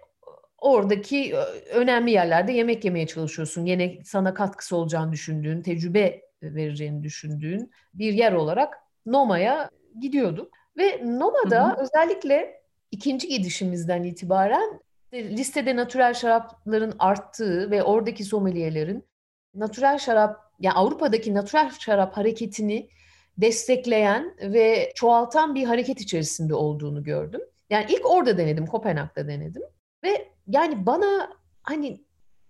[0.58, 1.34] oradaki
[1.72, 3.66] önemli yerlerde yemek yemeye çalışıyorsun.
[3.66, 8.74] Yine sana katkısı olacağını düşündüğün, tecrübe vereceğini düşündüğün bir yer olarak
[9.06, 10.52] Noma'ya gidiyorduk.
[10.76, 11.82] Ve Noma'da hı hı.
[11.82, 14.80] özellikle ikinci gidişimizden itibaren
[15.12, 19.04] listede natürel şarapların arttığı ve oradaki sommeliyerin
[19.54, 22.90] natürel şarap yani Avrupa'daki natürel şarap hareketini
[23.38, 27.40] destekleyen ve çoğaltan bir hareket içerisinde olduğunu gördüm.
[27.70, 29.62] Yani ilk orada denedim, Kopenhag'da denedim.
[30.04, 31.30] Ve yani bana
[31.62, 32.04] hani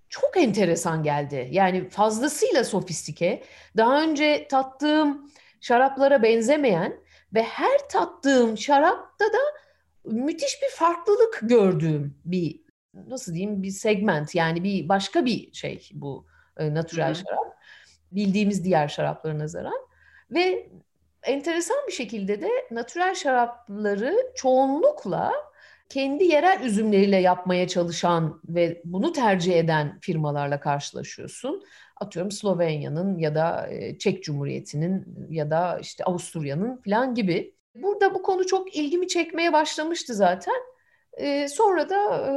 [0.09, 1.49] çok enteresan geldi.
[1.51, 3.43] Yani fazlasıyla sofistike.
[3.77, 5.31] Daha önce tattığım
[5.61, 7.01] şaraplara benzemeyen
[7.35, 9.39] ve her tattığım şarapta da
[10.05, 12.61] müthiş bir farklılık gördüğüm bir
[12.95, 14.35] nasıl diyeyim bir segment.
[14.35, 17.59] Yani bir başka bir şey bu e, natürel şarap.
[18.13, 19.89] Bildiğimiz diğer şaraplara nazaran.
[20.31, 20.69] Ve
[21.23, 25.33] enteresan bir şekilde de natürel şarapları çoğunlukla
[25.89, 31.65] kendi yerel üzümleriyle yapmaya çalışan ve bunu tercih eden firmalarla karşılaşıyorsun
[32.01, 37.55] atıyorum Slovenya'nın ya da Çek Cumhuriyeti'nin ya da işte Avusturya'nın falan gibi.
[37.75, 40.55] Burada bu konu çok ilgimi çekmeye başlamıştı zaten.
[41.13, 42.33] E, sonra da e,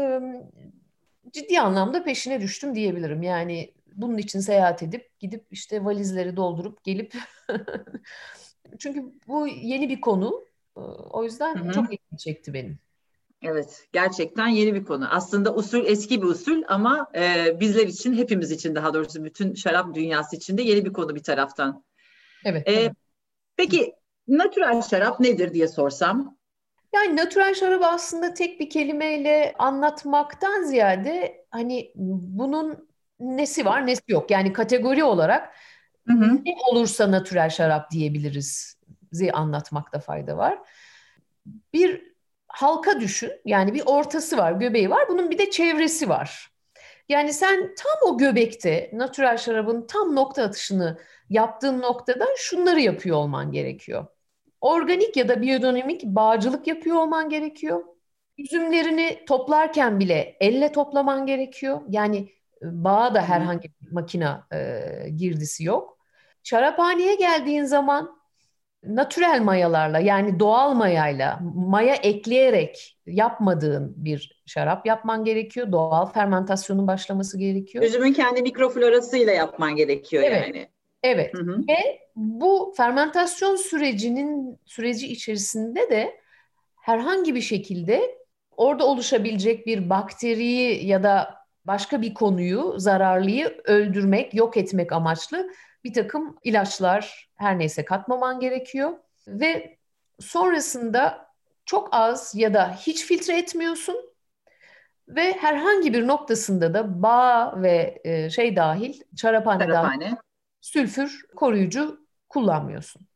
[1.32, 3.24] ciddi anlamda peşine düştüm diyebilirim.
[3.24, 7.14] Yani bunun için seyahat edip gidip işte valizleri doldurup gelip
[8.80, 10.46] çünkü bu yeni bir konu.
[11.10, 11.72] O yüzden Hı-hı.
[11.72, 12.80] çok ilgimi çekti benim.
[13.42, 15.08] Evet, gerçekten yeni bir konu.
[15.12, 19.96] Aslında usul eski bir usul ama e, bizler için, hepimiz için daha doğrusu bütün şarap
[19.96, 21.84] dünyası için de yeni bir konu bir taraftan.
[22.46, 22.68] Evet.
[22.68, 22.92] E, evet.
[23.58, 23.94] Peki,
[24.28, 26.38] natürel şarap nedir diye sorsam?
[26.94, 34.32] Yani natürel şarap aslında tek bir kelimeyle anlatmaktan ziyade hani bunun nesi var, nesi yok.
[34.32, 35.56] Yani kategori olarak
[36.08, 36.36] hı hı.
[36.46, 38.78] ne olursa natürel şarap diyebiliriz
[39.34, 40.60] anlatmakta fayda var.
[41.74, 42.11] Bir
[42.54, 43.32] halka düşün.
[43.46, 45.08] Yani bir ortası var, göbeği var.
[45.10, 46.52] Bunun bir de çevresi var.
[47.10, 50.98] Yani sen tam o göbekte natürel şarabın tam nokta atışını
[51.30, 54.06] yaptığın noktada şunları yapıyor olman gerekiyor.
[54.62, 57.84] Organik ya da biyodinamik bağcılık yapıyor olman gerekiyor.
[58.38, 61.82] Üzümlerini toplarken bile elle toplaman gerekiyor.
[61.90, 62.18] Yani
[62.62, 65.98] e, bağa da herhangi bir makina e, girdisi yok.
[66.44, 68.21] Şaraphaneye geldiğin zaman
[68.84, 75.72] natürel mayalarla yani doğal mayayla maya ekleyerek yapmadığın bir şarap yapman gerekiyor.
[75.72, 77.84] Doğal fermentasyonun başlaması gerekiyor.
[77.84, 80.48] Üzümün kendi mikroflorasıyla yapman gerekiyor evet.
[80.48, 80.68] yani.
[81.04, 81.34] Evet.
[81.34, 81.58] Hı hı.
[81.70, 86.22] Ve bu fermentasyon sürecinin süreci içerisinde de
[86.82, 88.18] herhangi bir şekilde
[88.58, 95.50] orada oluşabilecek bir bakteriyi ya da başka bir konuyu, zararlıyı öldürmek, yok etmek amaçlı
[95.84, 98.92] bir takım ilaçlar her neyse katmaman gerekiyor
[99.28, 99.78] ve
[100.20, 101.28] sonrasında
[101.66, 104.12] çok az ya da hiç filtre etmiyorsun
[105.08, 110.06] ve herhangi bir noktasında da bağ ve e, şey dahil şaraphane, şaraphane.
[110.06, 110.16] dahil
[110.62, 113.08] sülfür koruyucu kullanmıyorsun.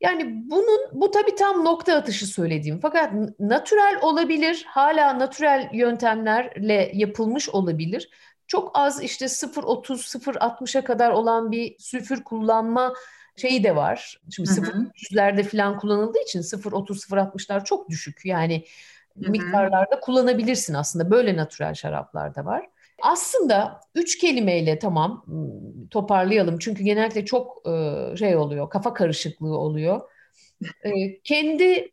[0.00, 2.80] Yani bunun bu tabii tam nokta atışı söylediğim.
[2.80, 8.10] Fakat natürel olabilir, hala natürel yöntemlerle yapılmış olabilir
[8.46, 12.94] çok az işte 0.30 0.60'a kadar olan bir sülfür kullanma
[13.36, 14.20] şeyi de var.
[14.30, 18.20] Şimdi 0.3'lerde falan kullanıldığı için 0.30 0.60'lar çok düşük.
[18.24, 18.64] Yani
[19.18, 19.30] Hı-hı.
[19.30, 21.10] miktarlarda kullanabilirsin aslında.
[21.10, 22.68] Böyle natürel şaraplar da var.
[23.02, 25.26] Aslında üç kelimeyle tamam
[25.90, 26.58] toparlayalım.
[26.58, 27.62] Çünkü genellikle çok
[28.18, 30.00] şey oluyor, kafa karışıklığı oluyor.
[31.24, 31.90] kendi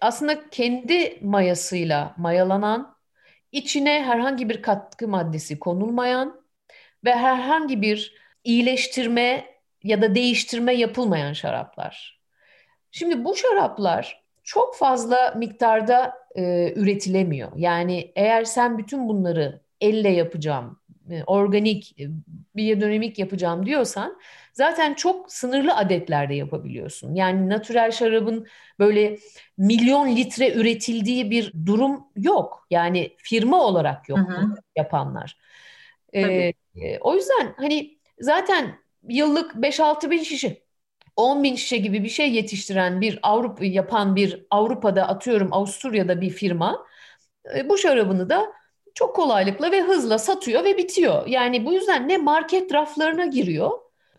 [0.00, 2.96] aslında kendi mayasıyla mayalanan
[3.52, 6.42] içine herhangi bir katkı maddesi konulmayan
[7.04, 9.46] ve herhangi bir iyileştirme
[9.82, 12.20] ya da değiştirme yapılmayan şaraplar.
[12.90, 17.52] Şimdi bu şaraplar çok fazla miktarda e, üretilemiyor.
[17.56, 20.79] Yani eğer sen bütün bunları elle yapacağım,
[21.26, 22.04] organik, e,
[22.56, 24.18] biyodinamik yapacağım diyorsan
[24.52, 27.14] zaten çok sınırlı adetlerde yapabiliyorsun.
[27.14, 28.46] Yani natürel şarabın
[28.78, 29.18] böyle
[29.58, 32.66] milyon litre üretildiği bir durum yok.
[32.70, 34.54] Yani firma olarak yok hı hı.
[34.76, 35.38] yapanlar.
[36.14, 36.52] Ee,
[37.00, 40.62] o yüzden hani zaten yıllık 5-6 bin şişe
[41.16, 46.30] 10 bin şişe gibi bir şey yetiştiren bir Avrupa yapan bir Avrupa'da atıyorum Avusturya'da bir
[46.30, 46.86] firma
[47.56, 48.52] e, bu şarabını da
[48.94, 51.26] çok kolaylıkla ve hızla satıyor ve bitiyor.
[51.26, 53.70] Yani bu yüzden ne market raflarına giriyor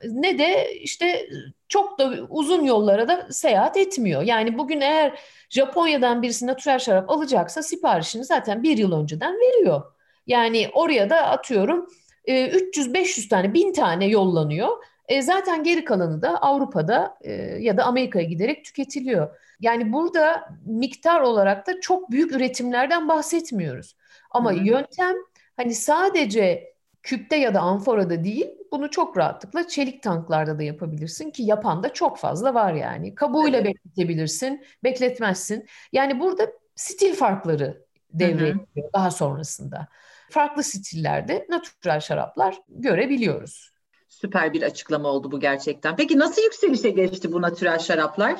[0.04, 1.30] ne de işte
[1.68, 4.22] çok da uzun yollara da seyahat etmiyor.
[4.22, 5.20] Yani bugün eğer
[5.50, 9.82] Japonya'dan birisi natürel şarap alacaksa siparişini zaten bir yıl önceden veriyor.
[10.28, 11.88] Yani oraya da atıyorum
[12.28, 14.70] 300-500 e, tane, 1000 tane yollanıyor.
[15.08, 19.38] E, zaten geri kalanı da Avrupa'da e, ya da Amerika'ya giderek tüketiliyor.
[19.60, 23.96] Yani burada miktar olarak da çok büyük üretimlerden bahsetmiyoruz.
[24.32, 24.64] Ama Hı-hı.
[24.64, 25.16] yöntem
[25.58, 26.74] hani sadece
[27.04, 31.94] küpte ya da amforada değil, bunu çok rahatlıkla çelik tanklarda da yapabilirsin ki yapan da
[31.94, 33.16] çok fazla var yani.
[33.16, 33.76] Kabuğuyla evet.
[33.76, 35.68] bekletebilirsin, bekletmezsin.
[35.92, 39.88] Yani burada stil farkları devreye giriyor daha sonrasında.
[40.30, 43.72] Farklı stillerde natürel şaraplar görebiliyoruz.
[44.08, 45.96] Süper bir açıklama oldu bu gerçekten.
[45.96, 48.40] Peki nasıl yükselişe geçti bu natürel şaraplar?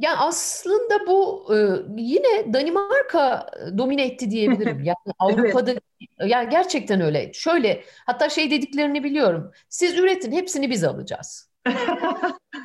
[0.00, 1.56] Yani aslında bu e,
[2.02, 4.80] yine Danimarka domine etti diyebilirim.
[4.84, 5.82] Yani Avrupa'da evet.
[6.18, 7.32] yani gerçekten öyle.
[7.32, 9.52] Şöyle hatta şey dediklerini biliyorum.
[9.68, 11.50] Siz üretin hepsini biz alacağız.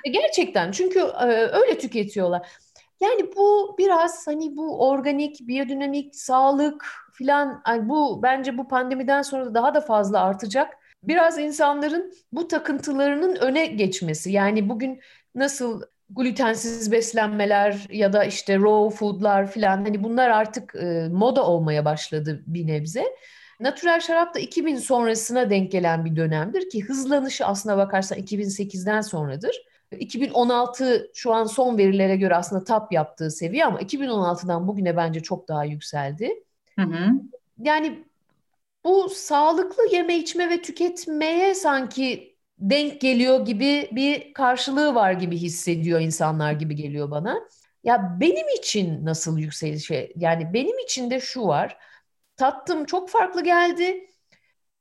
[0.06, 2.48] E, gerçekten çünkü e, öyle tüketiyorlar.
[3.02, 9.54] Yani bu biraz hani bu organik, biyodinamik, sağlık filan yani bu bence bu pandemiden sonra
[9.54, 10.74] daha da fazla artacak.
[11.04, 14.32] Biraz insanların bu takıntılarının öne geçmesi.
[14.32, 15.02] Yani bugün
[15.36, 21.86] nasıl glutensiz beslenmeler ya da işte raw foodlar filan hani bunlar artık e, moda olmaya
[21.86, 23.06] başladı bir nebze.
[23.60, 29.62] Natürel şarap da 2000 sonrasına denk gelen bir dönemdir ki hızlanışı aslına bakarsan 2008'den sonradır.
[30.00, 35.48] 2016 şu an son verilere göre aslında tap yaptığı seviye ama 2016'dan bugüne bence çok
[35.48, 36.44] daha yükseldi.
[36.80, 37.12] Hı hı.
[37.60, 38.04] Yani
[38.84, 46.00] bu sağlıklı yeme içme ve tüketmeye sanki denk geliyor gibi bir karşılığı var gibi hissediyor
[46.00, 47.48] insanlar gibi geliyor bana.
[47.84, 51.78] Ya benim için nasıl yükselişe yani benim için de şu var.
[52.38, 54.10] Tattım çok farklı geldi.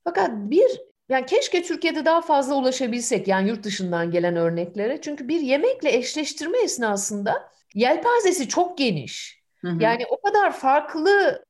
[0.05, 5.01] Fakat bir yani keşke Türkiye'de daha fazla ulaşabilsek yani yurt dışından gelen örneklere.
[5.01, 9.43] Çünkü bir yemekle eşleştirme esnasında yelpazesi çok geniş.
[9.61, 9.83] Hı hı.
[9.83, 11.45] Yani o kadar farklı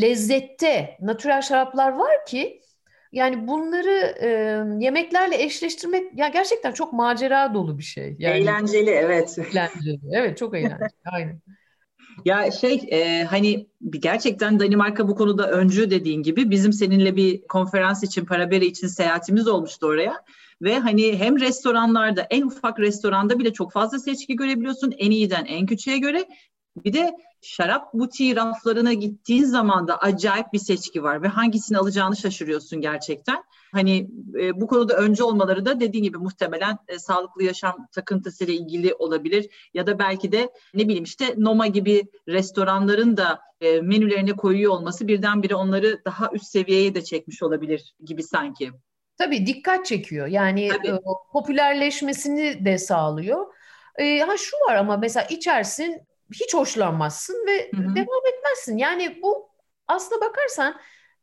[0.00, 2.60] lezzette natürel şaraplar var ki
[3.12, 4.28] yani bunları e,
[4.84, 8.16] yemeklerle eşleştirmek ya gerçekten çok macera dolu bir şey.
[8.18, 9.38] Yani, eğlenceli evet.
[9.38, 11.40] Eğlenceli evet çok eğlenceli aynen.
[12.24, 18.02] Ya şey e, hani gerçekten Danimarka bu konuda öncü dediğin gibi bizim seninle bir konferans
[18.02, 20.24] için Parabere için seyahatimiz olmuştu oraya.
[20.62, 25.66] Ve hani hem restoranlarda en ufak restoranda bile çok fazla seçki görebiliyorsun en iyiden en
[25.66, 26.24] küçüğe göre.
[26.84, 27.12] Bir de
[27.42, 33.44] şarap butiği raflarına gittiğin zaman da acayip bir seçki var ve hangisini alacağını şaşırıyorsun gerçekten.
[33.72, 34.10] Hani
[34.40, 39.70] e, bu konuda önce olmaları da dediğin gibi muhtemelen e, sağlıklı yaşam takıntısıyla ilgili olabilir
[39.74, 45.08] ya da belki de ne bileyim işte Noma gibi restoranların da e, menülerine koyuyor olması
[45.08, 48.70] birdenbire onları daha üst seviyeye de çekmiş olabilir gibi sanki.
[49.18, 50.26] Tabii dikkat çekiyor.
[50.26, 50.88] Yani Tabii.
[50.88, 50.98] E,
[51.32, 53.46] popülerleşmesini de sağlıyor.
[53.96, 57.96] E, ha şu var ama mesela içersin hiç hoşlanmazsın ve Hı-hı.
[57.96, 58.78] devam etmezsin.
[58.78, 59.50] Yani bu
[59.88, 60.80] aslına bakarsan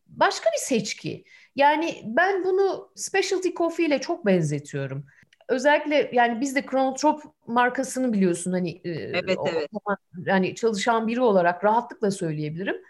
[0.08, 1.26] başka bir seçki.
[1.56, 5.06] Yani ben bunu specialty coffee ile çok benzetiyorum.
[5.50, 9.70] Özellikle yani biz de Chronotrop markasını biliyorsun hani e, evet, o, evet.
[10.26, 12.82] yani çalışan biri olarak rahatlıkla söyleyebilirim.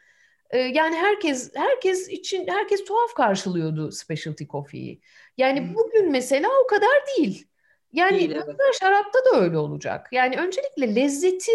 [0.50, 5.02] E, yani herkes herkes için herkes tuhaf karşılıyordu specialty coffee'yi.
[5.38, 5.76] Yani hmm.
[5.76, 7.48] bugün mesela o kadar değil.
[7.94, 8.56] Yani değil, evet.
[8.80, 10.08] şarapta da öyle olacak.
[10.12, 11.52] Yani öncelikle lezzeti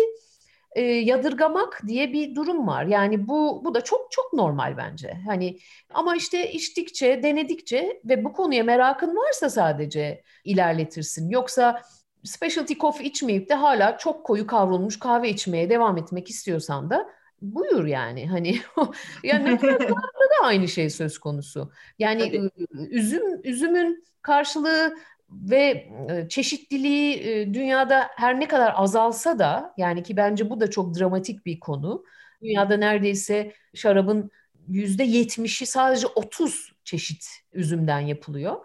[0.72, 2.84] e, yadırgamak diye bir durum var.
[2.84, 5.16] Yani bu bu da çok çok normal bence.
[5.26, 5.58] Hani
[5.94, 11.30] ama işte içtikçe, denedikçe ve bu konuya merakın varsa sadece ilerletirsin.
[11.30, 11.82] Yoksa
[12.24, 17.08] specialty coffee içmeyip de hala çok koyu kavrulmuş kahve içmeye devam etmek istiyorsan da
[17.42, 18.58] buyur yani hani
[19.22, 19.60] yani
[20.40, 21.72] da aynı şey söz konusu.
[21.98, 22.50] Yani Tabii.
[22.90, 24.96] üzüm üzümün karşılığı
[25.30, 30.70] ve e, çeşitliliği e, dünyada her ne kadar azalsa da yani ki bence bu da
[30.70, 32.04] çok dramatik bir konu.
[32.42, 34.30] Dünyada neredeyse şarabın
[34.68, 38.56] yüzde yetmişi sadece 30 çeşit üzümden yapılıyor.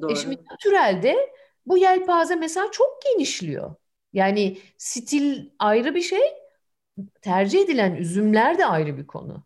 [0.00, 0.12] Doğru.
[0.12, 1.16] E şimdi natürelde
[1.66, 3.74] bu yelpaze mesela çok genişliyor.
[4.12, 6.22] Yani stil ayrı bir şey,
[7.22, 9.44] tercih edilen üzümler de ayrı bir konu.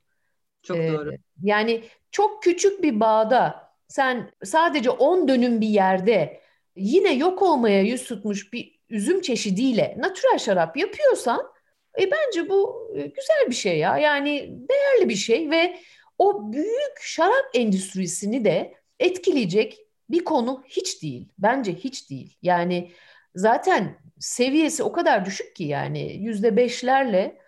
[0.62, 1.12] Çok ee, doğru.
[1.43, 6.43] Yani çok küçük bir bağda sen sadece 10 dönüm bir yerde
[6.77, 11.53] yine yok olmaya yüz tutmuş bir üzüm çeşidiyle natürel şarap yapıyorsan
[12.01, 13.99] e, bence bu e, güzel bir şey ya.
[13.99, 15.81] Yani değerli bir şey ve
[16.18, 19.79] o büyük şarap endüstrisini de etkileyecek
[20.11, 21.29] bir konu hiç değil.
[21.39, 22.37] Bence hiç değil.
[22.43, 22.91] Yani
[23.35, 27.39] zaten seviyesi o kadar düşük ki yani yüzde beşlerle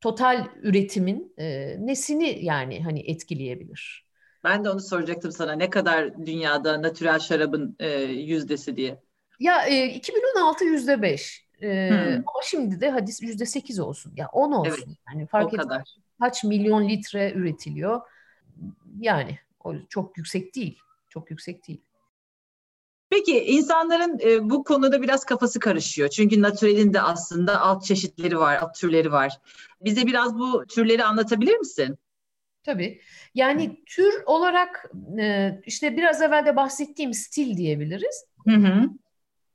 [0.00, 4.06] total üretimin e, nesini yani hani etkileyebilir.
[4.44, 5.52] Ben de onu soracaktım sana.
[5.52, 9.02] Ne kadar dünyada natürel şarabın e, yüzdesi diye.
[9.40, 11.46] Ya e, 2016 yüzde beş.
[11.62, 12.14] E, hmm.
[12.14, 14.12] Ama şimdi de hadi yüzde sekiz olsun.
[14.16, 14.84] Ya on olsun.
[14.86, 15.96] Evet, yani fark o kadar.
[16.20, 18.00] Kaç milyon litre üretiliyor.
[19.00, 20.78] Yani o çok yüksek değil.
[21.08, 21.80] Çok yüksek değil.
[23.10, 26.08] Peki insanların e, bu konuda biraz kafası karışıyor.
[26.08, 29.40] Çünkü natürelin de aslında alt çeşitleri var, alt türleri var.
[29.80, 31.98] Bize biraz bu türleri anlatabilir misin?
[32.64, 33.00] Tabii.
[33.34, 38.24] Yani tür olarak e, işte biraz evvel de bahsettiğim stil diyebiliriz.
[38.48, 38.88] Hı hı.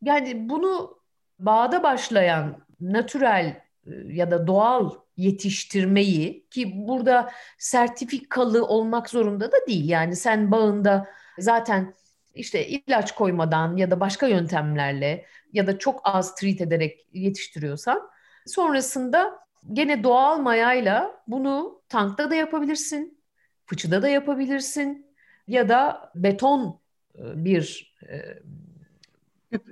[0.01, 0.97] Yani bunu
[1.39, 9.89] bağda başlayan natürel e, ya da doğal yetiştirmeyi ki burada sertifikalı olmak zorunda da değil.
[9.89, 11.07] Yani sen bağında
[11.39, 11.93] zaten
[12.33, 18.09] işte ilaç koymadan ya da başka yöntemlerle ya da çok az treat ederek yetiştiriyorsan
[18.45, 23.21] sonrasında gene doğal mayayla bunu tankta da yapabilirsin,
[23.65, 25.07] fıçıda da yapabilirsin
[25.47, 26.81] ya da beton
[27.15, 28.19] e, bir e,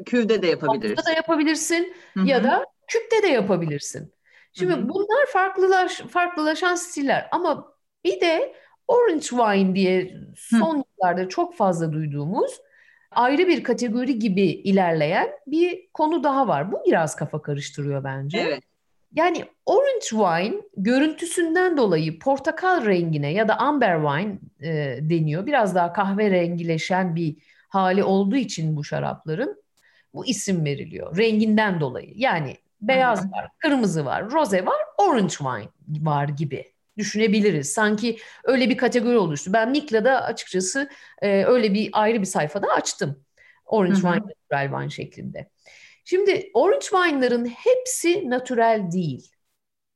[0.05, 1.05] küvde de yapabilirsin.
[1.05, 2.27] da yapabilirsin Hı-hı.
[2.27, 4.13] ya da küpte de yapabilirsin.
[4.53, 4.89] Şimdi Hı-hı.
[4.89, 7.73] bunlar farklılaş farklılaşan stiller ama
[8.03, 8.55] bir de
[8.87, 10.83] orange wine diye son Hı.
[11.01, 12.61] yıllarda çok fazla duyduğumuz
[13.11, 16.71] ayrı bir kategori gibi ilerleyen bir konu daha var.
[16.71, 18.39] Bu biraz kafa karıştırıyor bence.
[18.39, 18.63] Evet.
[19.15, 25.45] Yani orange wine görüntüsünden dolayı portakal rengine ya da amber wine e, deniyor.
[25.45, 27.37] Biraz daha kahverengileşen bir
[27.69, 29.63] hali olduğu için bu şarapların
[30.13, 31.17] bu isim veriliyor.
[31.17, 32.11] Renginden dolayı.
[32.15, 33.31] Yani beyaz Hı-hı.
[33.31, 35.69] var, kırmızı var, roze var, orange wine
[36.05, 37.73] var gibi düşünebiliriz.
[37.73, 39.53] Sanki öyle bir kategori oluştu.
[39.53, 40.89] Ben Mikla'da açıkçası
[41.21, 43.19] e, öyle bir ayrı bir sayfada açtım.
[43.65, 44.13] Orange Hı-hı.
[44.13, 45.49] wine, natural wine şeklinde.
[46.05, 49.31] Şimdi orange wine'ların hepsi natural değil.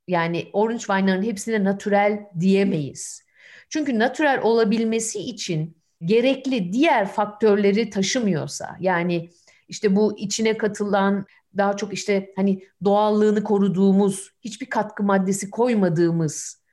[0.07, 3.23] Yani orange wine'ların hepsine natural diyemeyiz.
[3.69, 9.29] Çünkü natural olabilmesi için gerekli diğer faktörleri taşımıyorsa yani
[9.67, 11.25] işte bu içine katılan
[11.57, 16.63] daha çok işte hani doğallığını koruduğumuz, hiçbir katkı maddesi koymadığımız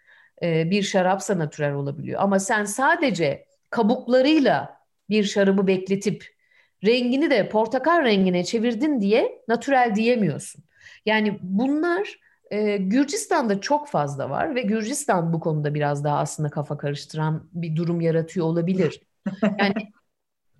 [0.43, 2.21] e, bir şarapsa natürel olabiliyor.
[2.23, 4.77] Ama sen sadece kabuklarıyla
[5.11, 6.36] bir şarabı bekletip
[6.85, 10.65] rengini de portakal rengine çevirdin diye natürel diyemiyorsun.
[11.07, 12.19] Yani bunlar
[12.51, 17.77] e, Gürcistan'da çok fazla var ve Gürcistan bu konuda biraz daha aslında kafa karıştıran bir
[17.77, 19.01] durum yaratıyor olabilir.
[19.59, 19.75] Yani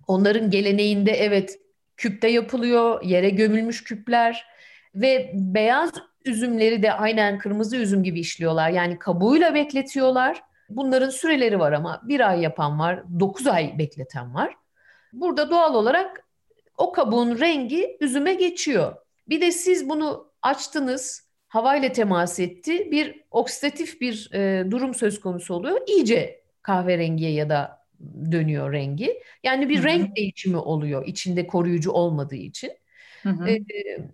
[0.07, 1.59] onların geleneğinde evet
[1.97, 4.45] küpte yapılıyor, yere gömülmüş küpler
[4.95, 5.91] ve beyaz
[6.25, 8.69] üzümleri de aynen kırmızı üzüm gibi işliyorlar.
[8.69, 10.43] Yani kabuğuyla bekletiyorlar.
[10.69, 14.55] Bunların süreleri var ama bir ay yapan var, dokuz ay bekleten var.
[15.13, 16.27] Burada doğal olarak
[16.77, 18.95] o kabuğun rengi üzüme geçiyor.
[19.29, 22.91] Bir de siz bunu açtınız, havayla temas etti.
[22.91, 25.81] Bir oksidatif bir e, durum söz konusu oluyor.
[25.87, 27.87] İyice kahverengiye ya da
[28.31, 29.21] dönüyor rengi.
[29.43, 29.85] Yani bir Hı-hı.
[29.85, 32.71] renk değişimi oluyor içinde koruyucu olmadığı için.
[33.23, 33.49] Hı hı.
[33.49, 33.57] Ee,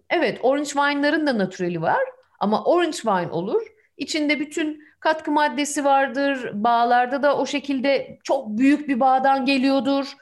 [0.09, 2.03] evet orange wine'ların da natüreli var
[2.39, 3.61] ama orange wine olur.
[3.97, 6.51] İçinde bütün katkı maddesi vardır.
[6.53, 10.13] Bağlarda da o şekilde çok büyük bir bağdan geliyordur.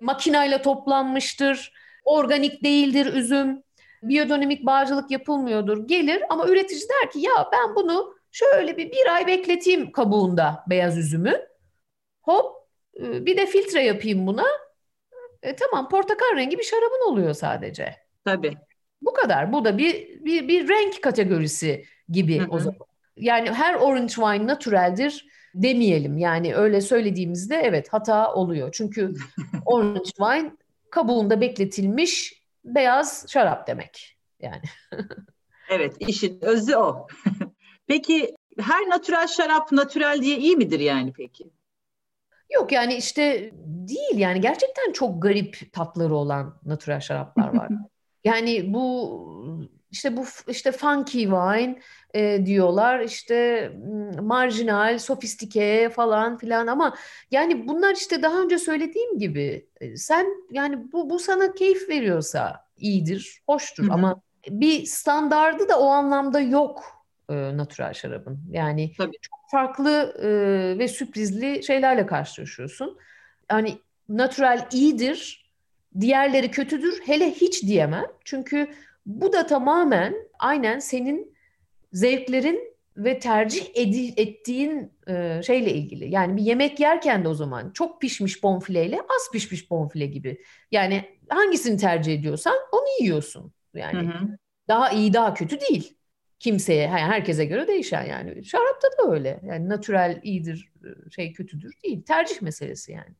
[0.00, 1.72] Makinayla toplanmıştır.
[2.04, 3.62] Organik değildir üzüm.
[4.02, 5.88] Biyodinamik bağcılık yapılmıyordur.
[5.88, 10.98] Gelir ama üretici der ki ya ben bunu şöyle bir bir ay bekleteyim kabuğunda beyaz
[10.98, 11.46] üzümü.
[12.22, 12.56] Hop
[12.98, 14.46] bir de filtre yapayım buna.
[15.42, 17.96] E, tamam portakal rengi bir şarabın oluyor sadece.
[18.24, 18.56] Tabii.
[19.02, 19.52] Bu kadar.
[19.52, 22.50] Bu da bir bir, bir renk kategorisi gibi Hı-hı.
[22.50, 22.78] o zaman.
[23.16, 26.18] Yani her orange wine natüreldir demeyelim.
[26.18, 28.68] Yani öyle söylediğimizde evet hata oluyor.
[28.72, 29.14] Çünkü
[29.66, 30.52] orange wine
[30.90, 34.16] kabuğunda bekletilmiş beyaz şarap demek.
[34.40, 34.62] Yani.
[35.70, 37.06] evet, işin özü o.
[37.86, 41.50] peki her natürel şarap natürel diye iyi midir yani peki?
[42.54, 47.68] Yok yani işte değil yani gerçekten çok garip tatları olan natürel şaraplar var.
[48.24, 49.20] Yani bu
[49.90, 51.80] işte bu işte funky wine
[52.14, 53.68] e, diyorlar işte
[54.22, 56.96] marjinal, sofistike falan filan ama
[57.30, 62.64] yani bunlar işte daha önce söylediğim gibi e, sen yani bu, bu sana keyif veriyorsa
[62.76, 63.92] iyidir, hoştur Hı-hı.
[63.92, 66.84] ama bir standardı da o anlamda yok
[67.30, 68.40] e, natural şarabın.
[68.50, 69.16] Yani Tabii.
[69.22, 70.28] çok farklı e,
[70.78, 72.98] ve sürprizli şeylerle karşılaşıyorsun.
[73.50, 75.50] Yani natural iyidir,
[76.00, 78.06] diğerleri kötüdür hele hiç diyemem.
[78.24, 78.68] Çünkü
[79.06, 81.34] bu da tamamen aynen senin
[81.92, 86.10] zevklerin ve tercih edi, ettiğin e, şeyle ilgili.
[86.10, 90.42] Yani bir yemek yerken de o zaman çok pişmiş bonfileyle az pişmiş bonfile gibi.
[90.70, 93.52] Yani hangisini tercih ediyorsan onu yiyorsun.
[93.74, 94.38] Yani hı hı.
[94.68, 95.96] daha iyi daha kötü değil.
[96.38, 98.44] Kimseye, herkese göre değişen yani.
[98.44, 99.40] Şarapta da öyle.
[99.42, 102.02] Yani natural iyidir, e, şey kötüdür değil.
[102.02, 103.14] Tercih meselesi yani.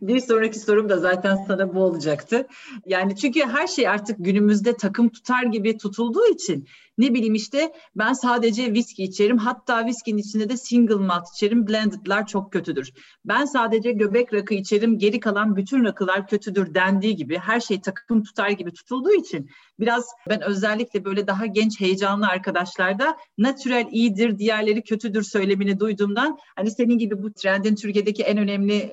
[0.00, 2.46] Bir sonraki sorum da zaten sana bu olacaktı.
[2.86, 6.66] Yani çünkü her şey artık günümüzde takım tutar gibi tutulduğu için
[6.98, 9.38] ne bileyim işte ben sadece viski içerim.
[9.38, 11.68] Hatta viskinin içinde de single malt içerim.
[11.68, 12.92] Blended'lar çok kötüdür.
[13.24, 14.98] Ben sadece göbek rakı içerim.
[14.98, 19.50] Geri kalan bütün rakılar kötüdür dendiği gibi her şey takım tutar gibi tutulduğu için
[19.80, 26.70] biraz ben özellikle böyle daha genç heyecanlı arkadaşlarda natural iyidir, diğerleri kötüdür söylemini duyduğumdan hani
[26.70, 28.92] senin gibi bu trendin Türkiye'deki en önemli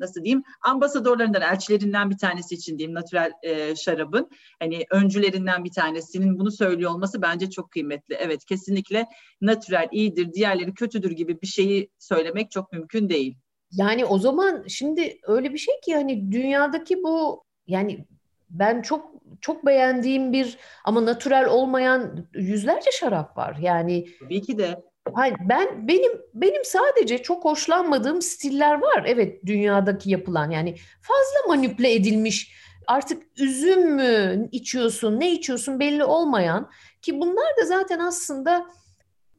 [0.00, 4.30] nasıl diyeyim ambasadorlarından, elçilerinden bir tanesi için diyeyim natural e, şarabın
[4.60, 8.14] hani öncülerinden bir tanesinin bunu söylüyor olması bence çok kıymetli.
[8.14, 9.06] Evet kesinlikle
[9.40, 13.38] natural iyidir, diğerleri kötüdür gibi bir şeyi söylemek çok mümkün değil.
[13.72, 18.06] Yani o zaman şimdi öyle bir şey ki hani dünyadaki bu yani
[18.50, 23.56] ben çok çok beğendiğim bir ama natural olmayan yüzlerce şarap var.
[23.60, 24.82] Yani tabii ki de
[25.14, 29.04] Hayır, ben benim benim sadece çok hoşlanmadığım stiller var.
[29.06, 32.52] Evet dünyadaki yapılan yani fazla manipüle edilmiş
[32.86, 36.70] artık üzüm mü içiyorsun ne içiyorsun belli olmayan
[37.02, 38.66] ki bunlar da zaten aslında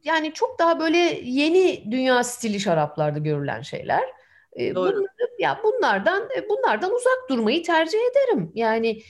[0.04, 4.04] yani çok daha böyle yeni dünya stili şaraplarda görülen şeyler.
[4.58, 4.74] Doğru.
[4.74, 8.52] Bunları, ya bunlardan e, bunlardan uzak durmayı tercih ederim.
[8.54, 9.02] Yani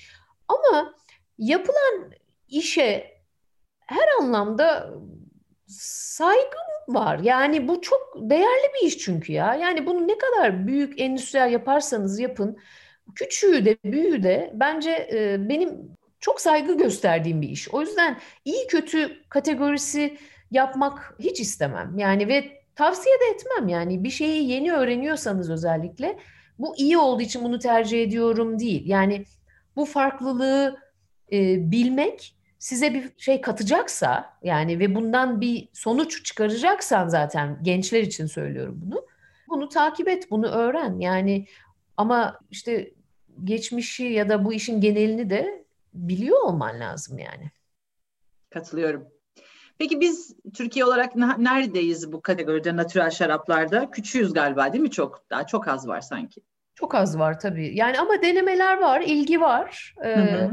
[0.48, 0.94] ama
[1.38, 2.12] yapılan
[2.48, 3.10] işe
[3.86, 4.94] her anlamda
[5.78, 7.18] saygım var.
[7.18, 9.54] Yani bu çok değerli bir iş çünkü ya.
[9.54, 12.58] Yani bunu ne kadar büyük endüstriyel yaparsanız yapın,
[13.14, 17.68] küçüğü de büyüğü de bence e, benim çok saygı gösterdiğim bir iş.
[17.68, 20.18] O yüzden iyi kötü kategorisi
[20.50, 21.98] yapmak hiç istemem.
[21.98, 23.68] Yani ve tavsiye de etmem.
[23.68, 26.18] Yani bir şeyi yeni öğreniyorsanız özellikle
[26.58, 28.82] bu iyi olduğu için bunu tercih ediyorum değil.
[28.86, 29.24] Yani
[29.76, 30.76] bu farklılığı
[31.32, 38.26] e, bilmek size bir şey katacaksa yani ve bundan bir sonuç çıkaracaksan zaten gençler için
[38.26, 39.06] söylüyorum bunu.
[39.48, 41.00] Bunu takip et, bunu öğren.
[41.00, 41.46] Yani
[41.96, 42.94] ama işte
[43.44, 47.50] geçmişi ya da bu işin genelini de biliyor olman lazım yani.
[48.50, 49.08] Katılıyorum.
[49.78, 53.90] Peki biz Türkiye olarak neredeyiz bu kategoride natural şaraplarda?
[53.90, 55.30] Küçüğüz galiba değil mi çok?
[55.30, 56.40] Daha çok az var sanki.
[56.80, 57.70] Çok az var tabii.
[57.74, 59.94] Yani ama denemeler var, ilgi var.
[60.04, 60.50] Ee, hı hı.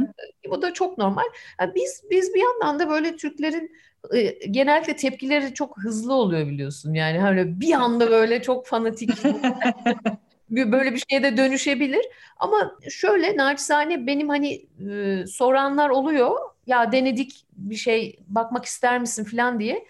[0.49, 1.23] Bu da çok normal.
[1.61, 3.71] Yani biz biz bir yandan da böyle Türklerin
[4.13, 6.93] e, genellikle tepkileri çok hızlı oluyor biliyorsun.
[6.93, 9.09] Yani hani bir anda böyle çok fanatik
[10.49, 12.05] böyle bir şeye de dönüşebilir.
[12.37, 16.35] Ama şöyle naçizane benim hani e, soranlar oluyor.
[16.67, 19.85] Ya denedik bir şey bakmak ister misin falan diye.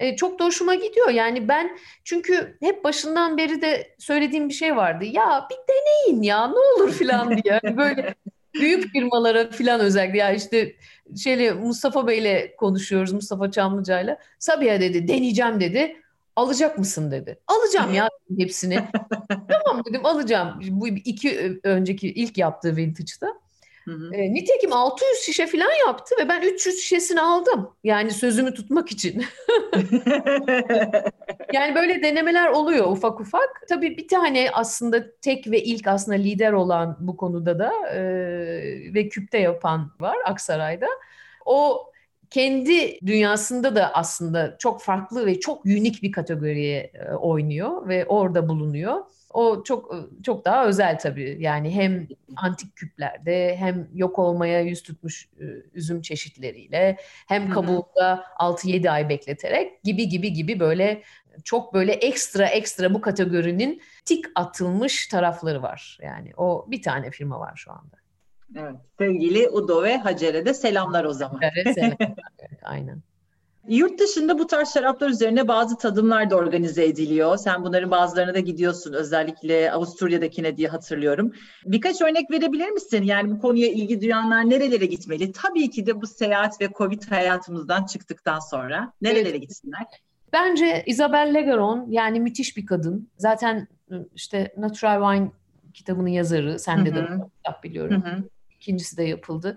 [0.00, 1.08] E, çok da hoşuma gidiyor.
[1.08, 5.04] Yani ben çünkü hep başından beri de söylediğim bir şey vardı.
[5.04, 7.60] Ya bir deneyin ya ne olur falan diye.
[7.76, 8.14] Böyle
[8.54, 10.74] büyük firmalara falan özellikle ya işte
[11.22, 14.18] şeyle Mustafa Bey'le konuşuyoruz Mustafa Çamlıca'yla.
[14.38, 15.96] Sabiha dedi deneyeceğim dedi.
[16.36, 17.38] Alacak mısın dedi.
[17.46, 18.78] Alacağım ya hepsini.
[19.28, 20.60] tamam dedim alacağım.
[20.70, 23.40] Bu iki önceki ilk yaptığı vintage'da.
[24.12, 27.70] E, nitekim 600 şişe falan yaptı ve ben 300 şişesini aldım.
[27.84, 29.24] Yani sözümü tutmak için.
[31.52, 33.62] yani böyle denemeler oluyor ufak ufak.
[33.68, 38.00] Tabii bir tane aslında tek ve ilk aslında lider olan bu konuda da e,
[38.94, 40.86] ve küpte yapan var Aksaray'da.
[41.46, 41.86] O
[42.30, 48.96] kendi dünyasında da aslında çok farklı ve çok unik bir kategoriye oynuyor ve orada bulunuyor.
[49.30, 51.36] O çok çok daha özel tabii.
[51.40, 55.28] Yani hem antik küplerde hem yok olmaya yüz tutmuş
[55.74, 56.96] üzüm çeşitleriyle
[57.28, 61.02] hem kabuğunda 6-7 ay bekleterek gibi gibi gibi böyle
[61.44, 65.98] çok böyle ekstra ekstra bu kategorinin tik atılmış tarafları var.
[66.02, 67.96] Yani o bir tane firma var şu anda.
[68.56, 68.76] Evet.
[68.98, 71.40] Sevgili Udo ve Hacer'e de selamlar o zaman.
[71.56, 72.14] Evet, selamlar.
[72.62, 73.02] aynen.
[73.68, 77.36] Yurt dışında bu tarz şaraplar üzerine bazı tadımlar da organize ediliyor.
[77.36, 78.92] Sen bunların bazılarına da gidiyorsun.
[78.92, 81.32] Özellikle Avusturya'dakine diye hatırlıyorum.
[81.64, 83.02] Birkaç örnek verebilir misin?
[83.02, 85.32] Yani bu konuya ilgi duyanlar nerelere gitmeli?
[85.32, 89.40] Tabii ki de bu seyahat ve Covid hayatımızdan çıktıktan sonra nerelere evet.
[89.40, 89.86] gitsinler?
[90.32, 93.08] Bence Isabel Legaron yani müthiş bir kadın.
[93.16, 95.30] Zaten ıı, işte Natural Wine
[95.74, 96.58] kitabının yazarı.
[96.58, 98.02] Sende de kitap biliyorum.
[98.04, 98.24] Hı hı.
[98.50, 99.56] İkincisi de yapıldı.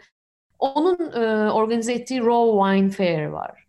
[0.59, 3.62] Onun e, organize ettiği Raw Wine Fair var.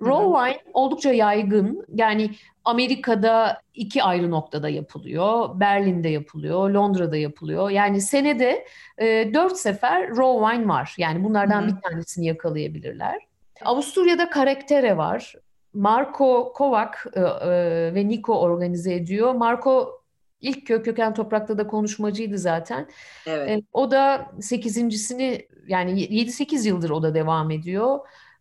[0.00, 1.86] Raw wine oldukça yaygın.
[1.94, 2.30] Yani
[2.64, 5.60] Amerika'da iki ayrı noktada yapılıyor.
[5.60, 7.70] Berlin'de yapılıyor, Londra'da yapılıyor.
[7.70, 8.66] Yani senede
[8.98, 10.94] e, dört sefer raw wine var.
[10.98, 11.76] Yani bunlardan Hı-hı.
[11.76, 13.18] bir tanesini yakalayabilirler.
[13.64, 15.34] Avusturya'da Karaktere var.
[15.74, 17.24] Marco Kovac e, e,
[17.94, 19.34] ve Nico organize ediyor.
[19.34, 20.00] Marco
[20.40, 22.88] ilk kök köken toprakta da konuşmacıydı zaten.
[23.26, 23.50] Evet.
[23.50, 27.98] E, o da sekizincisini yani 7-8 yıldır o da devam ediyor.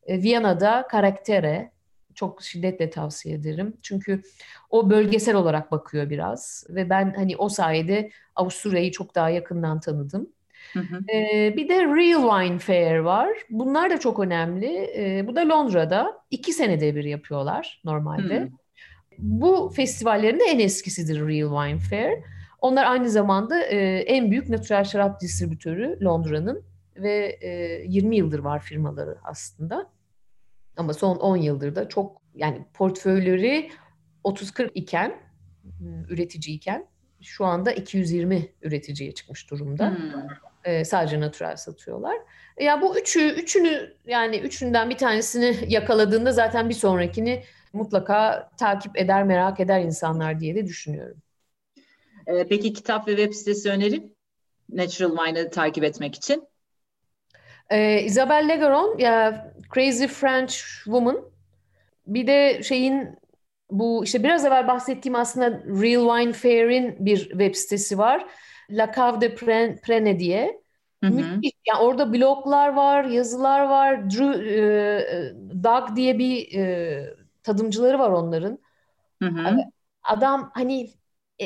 [0.09, 1.71] E, Viyana'da Karaktere
[2.15, 3.73] çok şiddetle tavsiye ederim.
[3.81, 4.21] Çünkü
[4.69, 10.29] o bölgesel olarak bakıyor biraz ve ben hani o sayede Avusturya'yı çok daha yakından tanıdım.
[10.73, 10.99] Hı hı.
[11.13, 13.29] Ee, bir de Real Wine Fair var.
[13.49, 14.91] Bunlar da çok önemli.
[14.97, 16.17] Ee, bu da Londra'da.
[16.31, 18.39] iki senede bir yapıyorlar normalde.
[18.39, 18.49] Hı.
[19.17, 22.19] Bu festivallerin de en eskisidir Real Wine Fair.
[22.61, 26.63] Onlar aynı zamanda e, en büyük natural şarap distribütörü Londra'nın
[26.95, 27.49] ve e,
[27.87, 29.89] 20 yıldır var firmaları aslında.
[30.77, 33.71] Ama son 10 yıldır da çok yani portföyleri
[34.23, 35.19] 30-40 iken
[36.09, 36.87] üretici iken
[37.21, 39.89] şu anda 220 üreticiye çıkmış durumda.
[39.89, 40.27] Hmm.
[40.63, 42.17] Ee, sadece natural satıyorlar.
[42.59, 47.43] Ya bu üçü üçünü yani üçünden bir tanesini yakaladığında zaten bir sonrakini
[47.73, 51.17] mutlaka takip eder, merak eder insanlar diye de düşünüyorum.
[52.27, 54.17] Ee, peki kitap ve web sitesi önerin
[54.69, 56.43] Natural Wine'ı takip etmek için?
[57.69, 60.53] Ee, Isabel Legaron ya Crazy French
[60.83, 61.21] Woman.
[62.07, 63.19] Bir de şeyin
[63.71, 68.25] bu işte biraz evvel bahsettiğim aslında Real Wine Fair'in bir web sitesi var.
[68.69, 69.35] La Cave de
[69.81, 70.61] Prene diye.
[71.03, 71.13] Hı hı.
[71.13, 71.51] Müthiş.
[71.67, 74.09] Yani orada bloglar var, yazılar var.
[74.09, 74.59] Drew, e,
[75.17, 78.59] e, Doug diye bir e, tadımcıları var onların.
[79.21, 79.57] Hı hı.
[80.03, 80.89] Adam hani
[81.41, 81.45] e,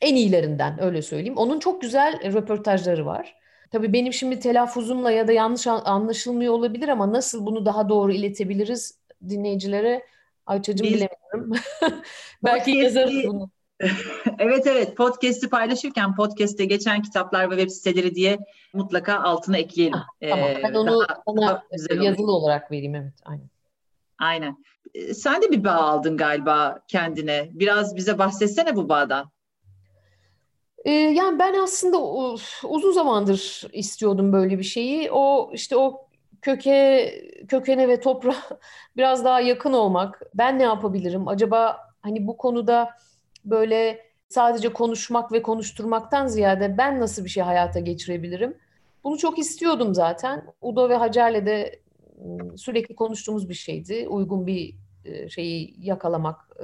[0.00, 1.36] en iyilerinden öyle söyleyeyim.
[1.36, 3.39] Onun çok güzel röportajları var.
[3.70, 8.98] Tabii benim şimdi telaffuzumla ya da yanlış anlaşılmıyor olabilir ama nasıl bunu daha doğru iletebiliriz
[9.28, 10.06] dinleyicilere
[10.46, 10.94] Ayça'cığım Biz...
[10.94, 11.64] bilemiyorum.
[12.44, 13.50] Belki yazarız bunu.
[14.38, 18.38] evet evet podcast'i paylaşırken podcast'te geçen kitaplar ve web siteleri diye
[18.72, 19.98] mutlaka altına ekleyelim.
[19.98, 21.62] Ha, tamam ee, ben onu daha, ona daha
[22.04, 22.42] yazılı olur.
[22.42, 23.50] olarak vereyim evet aynen.
[24.18, 24.56] Aynen.
[24.94, 27.50] Ee, sen de bir bağ aldın galiba kendine.
[27.52, 29.30] Biraz bize bahsetsene bu bağdan.
[30.84, 31.98] Ee, yani ben aslında
[32.68, 35.10] uzun zamandır istiyordum böyle bir şeyi.
[35.12, 36.08] O işte o
[36.42, 37.14] köke
[37.48, 38.36] kökene ve toprağa
[38.96, 40.22] biraz daha yakın olmak.
[40.34, 41.28] Ben ne yapabilirim?
[41.28, 42.90] Acaba hani bu konuda
[43.44, 48.56] böyle sadece konuşmak ve konuşturmaktan ziyade ben nasıl bir şey hayata geçirebilirim?
[49.04, 50.44] Bunu çok istiyordum zaten.
[50.60, 51.80] Udo ve Hacer'le de
[52.56, 54.06] sürekli konuştuğumuz bir şeydi.
[54.08, 54.74] Uygun bir
[55.28, 56.56] şeyi yakalamak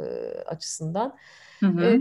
[0.46, 1.16] açısından.
[1.60, 2.00] Hı hı.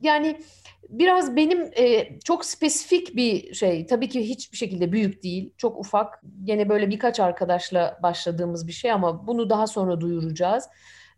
[0.00, 0.40] Yani
[0.88, 3.86] biraz benim e, çok spesifik bir şey.
[3.86, 5.52] Tabii ki hiçbir şekilde büyük değil.
[5.56, 6.22] Çok ufak.
[6.46, 10.68] Yine böyle birkaç arkadaşla başladığımız bir şey ama bunu daha sonra duyuracağız.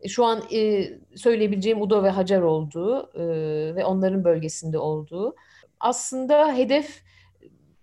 [0.01, 3.25] E, şu an e, söyleyebileceğim Udo ve Hacer olduğu e,
[3.77, 5.37] ve onların bölgesinde olduğu.
[5.81, 7.03] Aslında hedef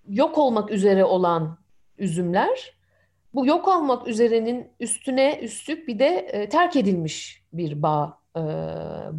[0.09, 1.57] yok olmak üzere olan
[1.97, 2.73] üzümler.
[3.33, 8.41] Bu yok olmak üzerenin üstüne üstlük bir de e, terk edilmiş bir bağ e,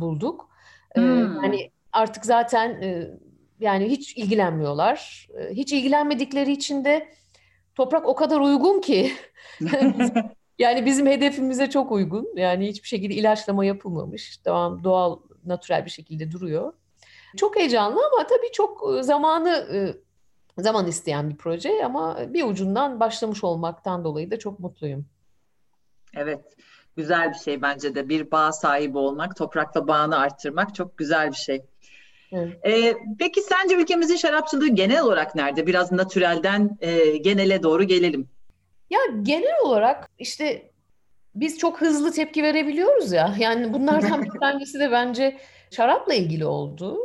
[0.00, 0.49] bulduk.
[0.94, 1.42] Hmm.
[1.44, 2.82] Yani artık zaten
[3.60, 5.28] yani hiç ilgilenmiyorlar.
[5.50, 7.08] Hiç ilgilenmedikleri için de
[7.74, 9.12] toprak o kadar uygun ki
[10.58, 12.28] yani bizim hedefimize çok uygun.
[12.36, 14.36] Yani hiçbir şekilde ilaçlama yapılmamış.
[14.36, 16.72] Tamam doğal, natürel bir şekilde duruyor.
[17.36, 19.66] Çok heyecanlı ama tabii çok zamanı
[20.58, 25.06] zaman isteyen bir proje ama bir ucundan başlamış olmaktan dolayı da çok mutluyum.
[26.14, 26.56] Evet
[26.96, 28.08] güzel bir şey bence de.
[28.08, 31.62] Bir bağ sahibi olmak, toprakla bağını arttırmak çok güzel bir şey.
[32.66, 35.66] Ee, peki sence ülkemizin şarapçılığı genel olarak nerede?
[35.66, 38.28] Biraz natürelden e, genele doğru gelelim.
[38.90, 40.70] Ya genel olarak işte
[41.34, 43.34] biz çok hızlı tepki verebiliyoruz ya.
[43.38, 45.38] Yani bunlardan bir tanesi de bence
[45.70, 46.98] şarapla ilgili oldu.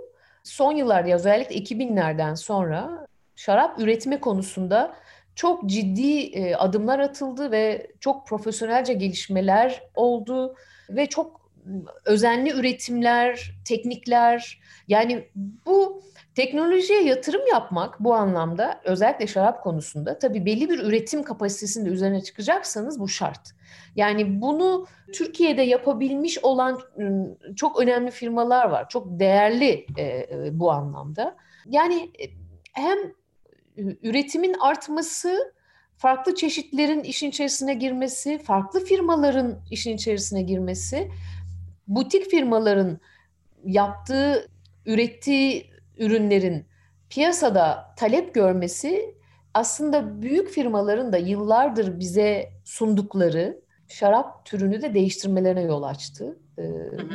[0.44, 4.96] Son yıllarda özellikle 2000'lerden sonra şarap üretme konusunda
[5.36, 10.56] çok ciddi e, adımlar atıldı ve çok profesyonelce gelişmeler oldu
[10.90, 11.52] ve çok
[12.06, 15.28] özenli üretimler, teknikler yani
[15.66, 16.02] bu
[16.36, 23.00] teknolojiye yatırım yapmak bu anlamda özellikle şarap konusunda tabii belli bir üretim kapasitesinin üzerine çıkacaksanız
[23.00, 23.52] bu şart.
[23.96, 26.80] Yani bunu Türkiye'de yapabilmiş olan
[27.56, 28.90] çok önemli firmalar var.
[28.90, 31.36] Çok değerli e, bu anlamda.
[31.66, 32.26] Yani e,
[32.74, 32.98] hem
[33.78, 35.54] üretimin artması,
[35.98, 41.12] farklı çeşitlerin işin içerisine girmesi, farklı firmaların işin içerisine girmesi,
[41.88, 43.00] butik firmaların
[43.66, 44.50] yaptığı,
[44.86, 46.66] ürettiği ürünlerin
[47.10, 49.16] piyasada talep görmesi
[49.54, 56.38] aslında büyük firmaların da yıllardır bize sundukları şarap türünü de değiştirmelerine yol açtı.
[56.60, 56.64] Ee.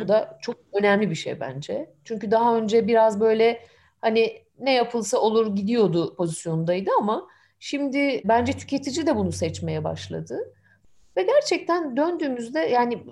[0.01, 1.91] Bu da çok önemli bir şey bence.
[2.05, 3.61] Çünkü daha önce biraz böyle
[4.01, 7.27] hani ne yapılsa olur gidiyordu pozisyondaydı ama
[7.59, 10.39] şimdi bence tüketici de bunu seçmeye başladı.
[11.17, 13.03] Ve gerçekten döndüğümüzde yani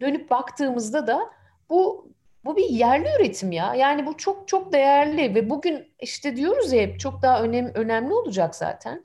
[0.00, 1.30] dönüp baktığımızda da
[1.70, 2.10] bu
[2.44, 3.74] bu bir yerli üretim ya.
[3.74, 8.14] Yani bu çok çok değerli ve bugün işte diyoruz ya hep çok daha önem, önemli
[8.14, 9.04] olacak zaten.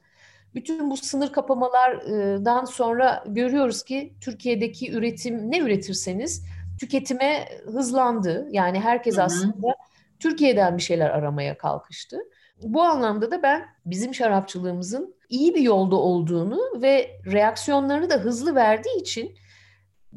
[0.55, 6.45] Bütün bu sınır kapamalardan sonra görüyoruz ki Türkiye'deki üretim ne üretirseniz
[6.79, 8.47] tüketime hızlandı.
[8.51, 9.75] Yani herkes aslında
[10.19, 12.17] Türkiye'den bir şeyler aramaya kalkıştı.
[12.63, 19.01] Bu anlamda da ben bizim şarapçılığımızın iyi bir yolda olduğunu ve reaksiyonlarını da hızlı verdiği
[19.01, 19.35] için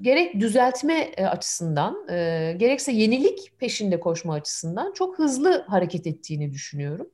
[0.02, 7.10] gerek düzeltme e, açısından e, gerekse yenilik peşinde koşma açısından çok hızlı hareket ettiğini düşünüyorum.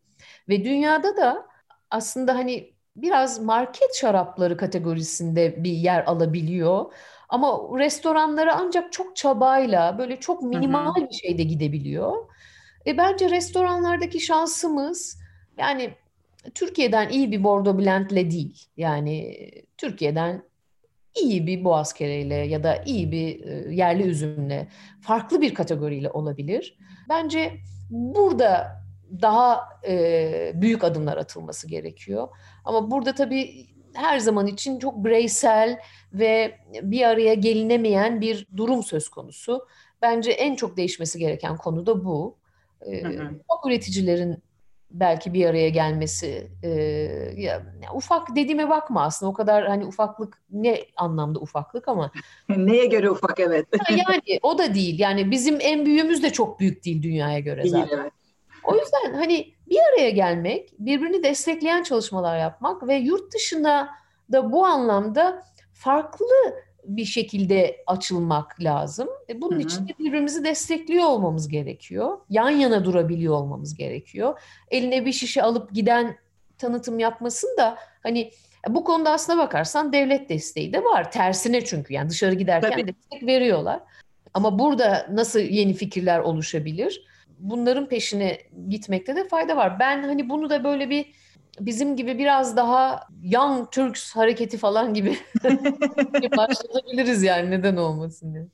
[0.48, 1.46] Ve dünyada da
[1.90, 6.92] aslında hani biraz market şarapları kategorisinde bir yer alabiliyor.
[7.28, 11.08] Ama restoranlara ancak çok çabayla böyle çok minimal hı hı.
[11.08, 12.33] bir şeyde gidebiliyor.
[12.86, 15.18] E bence restoranlardaki şansımız
[15.58, 15.94] yani
[16.54, 18.64] Türkiye'den iyi bir Bordeaux Blend'le değil.
[18.76, 19.36] Yani
[19.76, 20.42] Türkiye'den
[21.22, 24.68] iyi bir boğaz kereyle ya da iyi bir e, yerli üzümle,
[25.00, 26.78] farklı bir kategoriyle olabilir.
[27.08, 27.52] Bence
[27.90, 28.84] burada
[29.22, 32.28] daha e, büyük adımlar atılması gerekiyor.
[32.64, 35.78] Ama burada tabii her zaman için çok bireysel
[36.12, 39.66] ve bir araya gelinemeyen bir durum söz konusu.
[40.02, 42.36] Bence en çok değişmesi gereken konu da bu.
[42.86, 43.02] Ee,
[43.50, 44.42] çok üreticilerin
[44.94, 46.68] belki bir araya gelmesi e,
[47.36, 47.62] ya,
[47.94, 49.30] ufak dediğime bakma aslında.
[49.30, 52.10] O kadar hani ufaklık ne anlamda ufaklık ama
[52.48, 53.66] neye göre ufak evet.
[53.90, 54.98] Yani o da değil.
[54.98, 57.98] Yani bizim en büyüğümüz de çok büyük değil dünyaya göre değil, zaten.
[57.98, 58.12] evet.
[58.64, 63.88] o yüzden hani bir araya gelmek birbirini destekleyen çalışmalar yapmak ve yurt dışına
[64.32, 66.26] da bu anlamda farklı
[66.84, 69.08] bir şekilde açılmak lazım.
[69.28, 69.62] E, bunun Hı-hı.
[69.62, 72.18] için de birbirimizi destekliyor olmamız gerekiyor.
[72.30, 74.40] Yan yana durabiliyor olmamız gerekiyor.
[74.70, 76.16] Eline bir şişe alıp giden
[76.58, 78.30] tanıtım yapmasın da hani
[78.68, 81.12] bu konuda aslına bakarsan devlet desteği de var.
[81.12, 82.86] Tersine çünkü yani dışarı giderken Tabii.
[82.86, 83.80] destek veriyorlar.
[84.34, 87.06] Ama burada nasıl yeni fikirler oluşabilir?
[87.38, 89.80] Bunların peşine gitmekte de fayda var.
[89.80, 91.06] Ben hani bunu da böyle bir
[91.60, 95.18] bizim gibi biraz daha Young Turks hareketi falan gibi
[96.36, 98.46] başlayabiliriz yani neden olmasın diye.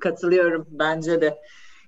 [0.00, 1.38] Katılıyorum bence de.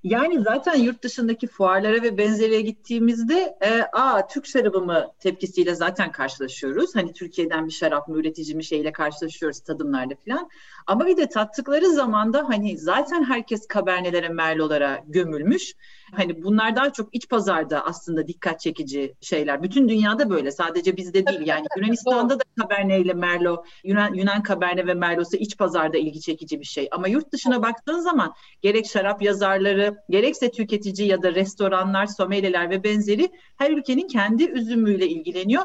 [0.05, 6.13] Yani zaten yurt dışındaki fuarlara ve benzeriye gittiğimizde e, aa Türk şarabı mı tepkisiyle zaten
[6.13, 6.95] karşılaşıyoruz.
[6.95, 10.49] Hani Türkiye'den bir şarap mı üretici mi şeyle karşılaşıyoruz tadımlarda falan.
[10.87, 15.74] Ama bir de tattıkları zaman da hani zaten herkes kabernelere merlolara gömülmüş.
[16.12, 19.62] Hani bunlar daha çok iç pazarda aslında dikkat çekici şeyler.
[19.62, 21.41] Bütün dünyada böyle sadece bizde değil.
[21.47, 26.61] Yani Yunanistan'da da Cabernet ile Merlot, Yunan, Yunan Cabernet ve Merlot'sa iç pazarda ilgi çekici
[26.61, 26.89] bir şey.
[26.91, 32.85] Ama yurt dışına baktığın zaman gerek şarap yazarları, gerekse tüketici ya da restoranlar, sommelyeler ve
[32.85, 35.64] benzeri her ülkenin kendi üzümüyle ilgileniyor.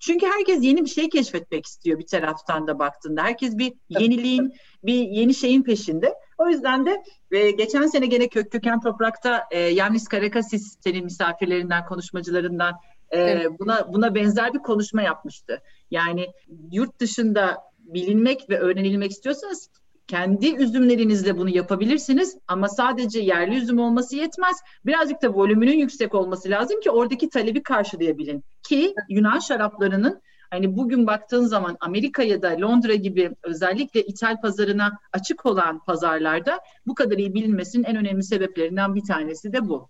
[0.00, 3.22] Çünkü herkes yeni bir şey keşfetmek istiyor bir taraftan da baktığında.
[3.22, 6.14] Herkes bir yeniliğin, bir yeni şeyin peşinde.
[6.38, 11.86] O yüzden de e, geçen sene gene Kök Köken Toprak'ta e, Yannis Karakasis senin misafirlerinden,
[11.86, 12.74] konuşmacılarından
[13.10, 13.50] e, evet.
[13.58, 15.62] buna buna benzer bir konuşma yapmıştı.
[15.90, 16.26] Yani
[16.72, 19.70] yurt dışında bilinmek ve öğrenilmek istiyorsanız
[20.08, 24.56] kendi üzümlerinizle bunu yapabilirsiniz ama sadece yerli üzüm olması yetmez.
[24.86, 28.44] Birazcık da volümünün yüksek olması lazım ki oradaki talebi karşılayabilin.
[28.62, 34.98] Ki Yunan şaraplarının hani bugün baktığın zaman Amerika ya da Londra gibi özellikle ithal pazarına
[35.12, 39.88] açık olan pazarlarda bu kadar iyi bilinmesinin en önemli sebeplerinden bir tanesi de bu.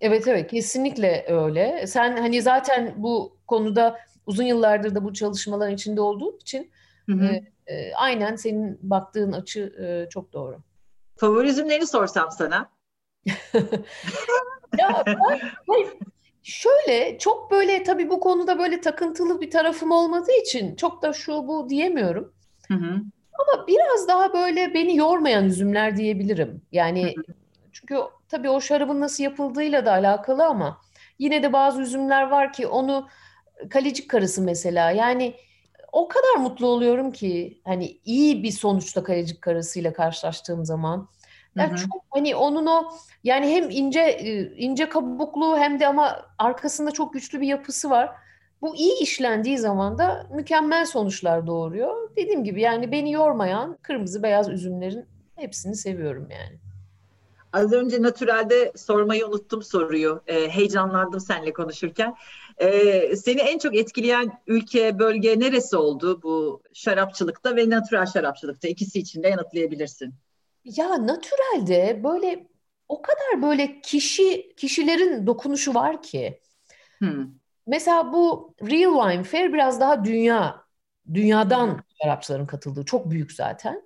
[0.00, 1.86] Evet evet kesinlikle öyle.
[1.86, 3.96] Sen hani zaten bu konuda
[4.26, 6.70] uzun yıllardır da bu çalışmaların içinde olduğun için
[7.06, 7.24] hı hı.
[7.24, 10.58] E, e, aynen senin baktığın açı e, çok doğru.
[11.16, 12.70] Favorizmleri sorsam sana.
[14.78, 15.18] ya ben,
[15.66, 15.88] hayır,
[16.42, 21.48] şöyle çok böyle tabii bu konuda böyle takıntılı bir tarafım olmadığı için çok da şu
[21.48, 22.34] bu diyemiyorum.
[22.68, 23.00] Hı hı.
[23.38, 26.62] Ama biraz daha böyle beni yormayan üzümler diyebilirim.
[26.72, 27.34] Yani hı hı.
[27.72, 27.96] çünkü
[28.28, 30.80] tabii o şarabın nasıl yapıldığıyla da alakalı ama
[31.18, 33.08] yine de bazı üzümler var ki onu
[33.70, 35.34] kalecik karısı mesela yani
[35.94, 41.08] o kadar mutlu oluyorum ki hani iyi bir sonuçta Kayacık Karası'yla karşılaştığım zaman.
[41.56, 41.78] Yani hı hı.
[41.78, 42.90] çok hani onun o
[43.24, 48.10] yani hem ince e, ince kabuklu hem de ama arkasında çok güçlü bir yapısı var.
[48.62, 52.10] Bu iyi işlendiği zaman da mükemmel sonuçlar doğuruyor.
[52.16, 56.58] Dediğim gibi yani beni yormayan kırmızı beyaz üzümlerin hepsini seviyorum yani.
[57.52, 60.22] Az önce natürelde sormayı unuttum soruyu.
[60.26, 62.14] E, heyecanlandım seninle konuşurken.
[62.58, 68.68] E, seni en çok etkileyen ülke, bölge neresi oldu bu şarapçılıkta ve natürel şarapçılıkta?
[68.68, 70.14] İkisi için de yanıtlayabilirsin.
[70.64, 72.46] Ya natürelde böyle
[72.88, 76.40] o kadar böyle kişi kişilerin dokunuşu var ki.
[76.98, 77.26] Hmm.
[77.66, 80.64] Mesela bu Real Wine Fair biraz daha dünya,
[81.14, 81.80] dünyadan hmm.
[82.02, 83.82] şarapçıların katıldığı çok büyük zaten.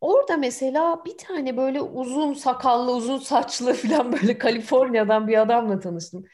[0.00, 6.24] Orada mesela bir tane böyle uzun sakallı, uzun saçlı falan böyle Kaliforniya'dan bir adamla tanıştım.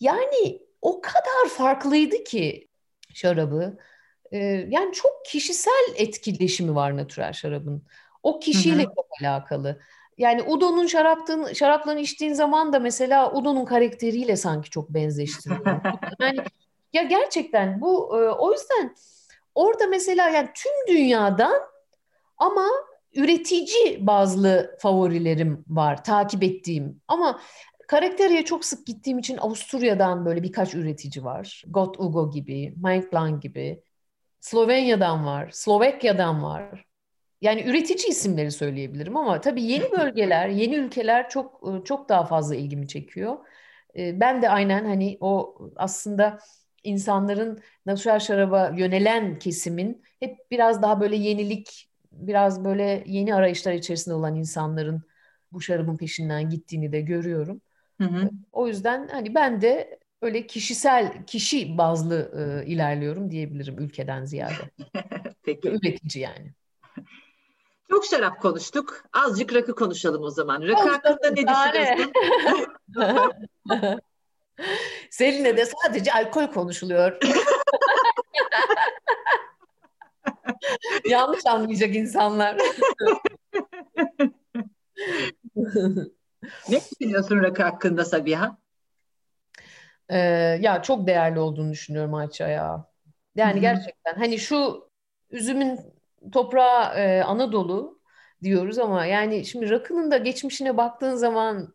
[0.00, 2.68] Yani o kadar farklıydı ki
[3.14, 3.78] şarabı.
[4.32, 4.38] Ee,
[4.68, 7.82] yani çok kişisel etkileşimi var natürel şarabın.
[8.22, 9.80] O kişiyle çok alakalı.
[10.18, 15.80] Yani Udo'nun şaraptığın, şaraplarını içtiğin zaman da mesela Udo'nun karakteriyle sanki çok benzeştiriyor.
[16.20, 16.38] yani
[16.92, 18.94] ya gerçekten bu e, o yüzden
[19.54, 21.62] orada mesela yani tüm dünyadan
[22.38, 22.66] ama
[23.14, 27.00] üretici bazlı favorilerim var, takip ettiğim.
[27.08, 27.40] Ama
[27.88, 31.62] Karakteriye çok sık gittiğim için Avusturya'dan böyle birkaç üretici var.
[31.68, 33.82] Got Ugo gibi, Mike gibi.
[34.40, 36.84] Slovenya'dan var, Slovekya'dan var.
[37.40, 42.88] Yani üretici isimleri söyleyebilirim ama tabii yeni bölgeler, yeni ülkeler çok çok daha fazla ilgimi
[42.88, 43.36] çekiyor.
[43.98, 46.38] Ee, ben de aynen hani o aslında
[46.84, 54.14] insanların natürel şaraba yönelen kesimin hep biraz daha böyle yenilik, biraz böyle yeni arayışlar içerisinde
[54.14, 55.02] olan insanların
[55.52, 57.60] bu şarabın peşinden gittiğini de görüyorum.
[58.04, 58.30] Hı hı.
[58.52, 64.70] O yüzden hani ben de öyle kişisel, kişi bazlı e, ilerliyorum diyebilirim ülkeden ziyade.
[65.42, 65.68] Peki.
[65.68, 66.52] Üretici yani.
[67.90, 69.04] Çok şarap konuştuk.
[69.12, 70.62] Azıcık rakı konuşalım o zaman.
[70.62, 72.12] Rakı hakkında ne düşünüyorsun?
[75.10, 77.18] Seninle de sadece alkol konuşuluyor.
[81.08, 82.56] Yanlış anlayacak insanlar.
[86.68, 88.56] Ne düşünüyorsun rakı hakkında Sabiha?
[90.08, 90.18] Ee,
[90.60, 92.86] ya çok değerli olduğunu düşünüyorum Ayça ya.
[93.34, 93.60] Yani Hı-hı.
[93.60, 94.88] gerçekten hani şu
[95.30, 95.80] üzümün
[96.32, 98.00] toprağı e, Anadolu
[98.42, 101.74] diyoruz ama yani şimdi rakının da geçmişine baktığın zaman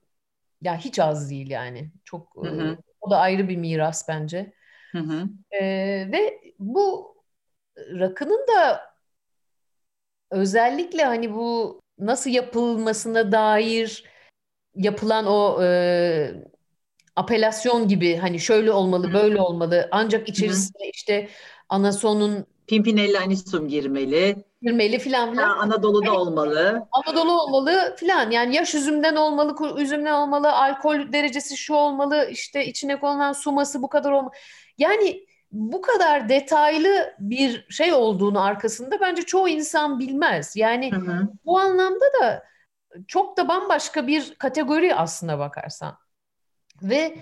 [0.62, 1.92] ya hiç az değil yani.
[2.04, 2.50] Çok e,
[3.02, 4.54] o da ayrı bir miras bence.
[5.52, 5.62] E,
[6.12, 7.16] ve bu
[7.78, 8.82] rakının da
[10.32, 14.04] özellikle hani bu nasıl yapılmasına dair
[14.76, 16.32] yapılan o e,
[17.16, 19.88] apelasyon gibi hani şöyle olmalı, böyle olmalı.
[19.92, 20.92] Ancak içerisinde Hı-hı.
[20.94, 21.30] işte
[21.70, 24.36] Anason'un Pimpinella anisum girmeli.
[24.62, 25.58] Girmeli filan filan.
[25.58, 26.88] Anadolu'da yani, olmalı.
[26.92, 28.32] Anadolu olmalı filan.
[28.32, 33.90] Yani yaş üzümden olmalı, üzümden olmalı, alkol derecesi şu olmalı, işte içine konulan suması bu
[33.90, 34.32] kadar olmalı.
[34.78, 40.56] Yani bu kadar detaylı bir şey olduğunu arkasında bence çoğu insan bilmez.
[40.56, 41.28] Yani hı hı.
[41.46, 42.44] bu anlamda da
[43.08, 45.98] çok da bambaşka bir kategori aslına bakarsan.
[46.82, 47.16] Ve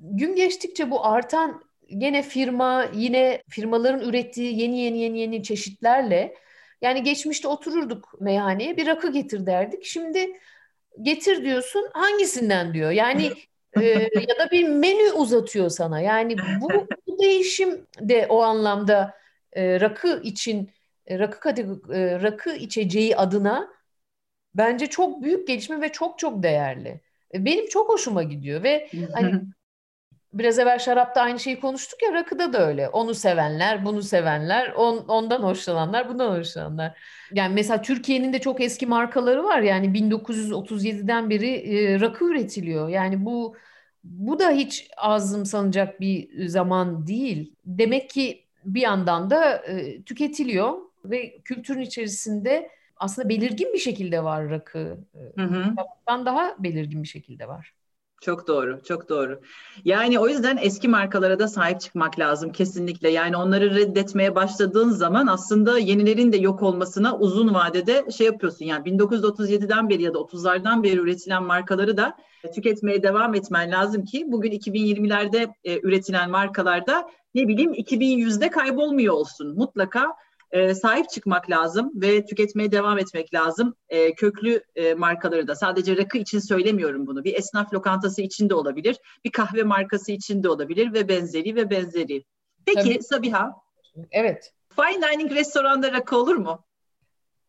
[0.00, 1.62] gün geçtikçe bu artan
[1.98, 6.34] gene firma yine firmaların ürettiği yeni yeni yeni yeni çeşitlerle
[6.82, 9.84] yani geçmişte otururduk meyhaneye bir rakı getir derdik.
[9.84, 10.40] Şimdi
[11.02, 12.90] getir diyorsun hangisinden diyor.
[12.90, 13.32] Yani
[13.80, 13.84] e,
[14.28, 16.00] ya da bir menü uzatıyor sana.
[16.00, 16.68] Yani bu,
[17.06, 19.14] bu değişim de o anlamda
[19.52, 20.70] e, rakı için
[21.06, 23.79] e, rakı e, rakı içeceği adına
[24.54, 27.00] bence çok büyük gelişme ve çok çok değerli.
[27.34, 29.40] E, benim çok hoşuma gidiyor ve hani
[30.32, 32.88] biraz evvel şarapta aynı şeyi konuştuk ya rakıda da öyle.
[32.88, 36.98] Onu sevenler, bunu sevenler, on, ondan hoşlananlar, bundan hoşlananlar.
[37.32, 39.60] Yani mesela Türkiye'nin de çok eski markaları var.
[39.60, 42.88] Yani 1937'den beri e, rakı üretiliyor.
[42.88, 43.56] Yani bu
[44.04, 47.54] bu da hiç azımsanacak bir zaman değil.
[47.64, 52.70] Demek ki bir yandan da e, tüketiliyor ve kültürün içerisinde
[53.00, 54.98] aslında belirgin bir şekilde var rakı.
[55.36, 55.64] Hı hı.
[56.08, 57.74] daha belirgin bir şekilde var.
[58.20, 59.40] Çok doğru, çok doğru.
[59.84, 63.10] Yani o yüzden eski markalara da sahip çıkmak lazım kesinlikle.
[63.10, 68.64] Yani onları reddetmeye başladığın zaman aslında yenilerin de yok olmasına uzun vadede şey yapıyorsun.
[68.64, 72.16] Yani 1937'den beri ya da 30'lardan beri üretilen markaları da
[72.54, 79.56] tüketmeye devam etmen lazım ki bugün 2020'lerde e, üretilen markalarda ne bileyim 2100'de kaybolmuyor olsun.
[79.56, 80.12] Mutlaka
[80.52, 83.74] e, sahip çıkmak lazım ve tüketmeye devam etmek lazım.
[83.88, 87.24] E, köklü e, markaları da sadece rakı için söylemiyorum bunu.
[87.24, 91.70] Bir esnaf lokantası için de olabilir, bir kahve markası için de olabilir ve benzeri ve
[91.70, 92.24] benzeri.
[92.66, 93.02] Peki Tabii.
[93.02, 93.52] Sabiha,
[94.10, 94.52] Evet.
[94.68, 96.64] Fine dining restoranda rakı olur mu?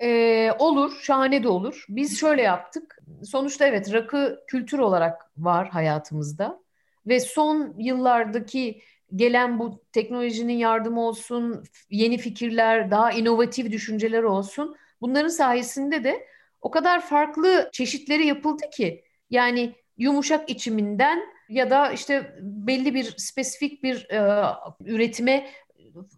[0.01, 1.85] Ee, olur, şahane de olur.
[1.89, 2.97] Biz şöyle yaptık.
[3.23, 6.61] Sonuçta evet rakı kültür olarak var hayatımızda.
[7.07, 8.81] Ve son yıllardaki
[9.15, 14.75] gelen bu teknolojinin yardımı olsun, yeni fikirler, daha inovatif düşünceler olsun.
[15.01, 16.27] Bunların sayesinde de
[16.61, 23.83] o kadar farklı çeşitleri yapıldı ki yani yumuşak içiminden ya da işte belli bir spesifik
[23.83, 24.45] bir e,
[24.85, 25.47] üretime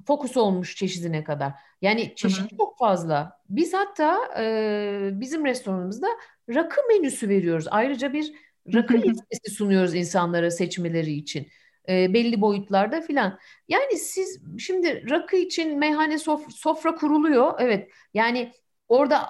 [0.08, 1.54] fokus olmuş çeşidine kadar.
[1.82, 2.58] Yani çeşit Hı-hı.
[2.58, 3.40] çok fazla.
[3.50, 6.08] Biz hatta e, bizim restoranımızda
[6.50, 7.66] rakı menüsü veriyoruz.
[7.72, 8.34] Ayrıca bir
[8.74, 11.48] rakı listesi sunuyoruz insanlara seçmeleri için.
[11.90, 13.40] E, belli boyutlarda filan.
[13.68, 17.54] Yani siz şimdi rakı için meyhane sof- sofra kuruluyor.
[17.60, 17.90] Evet.
[18.14, 18.52] Yani
[18.90, 19.30] orada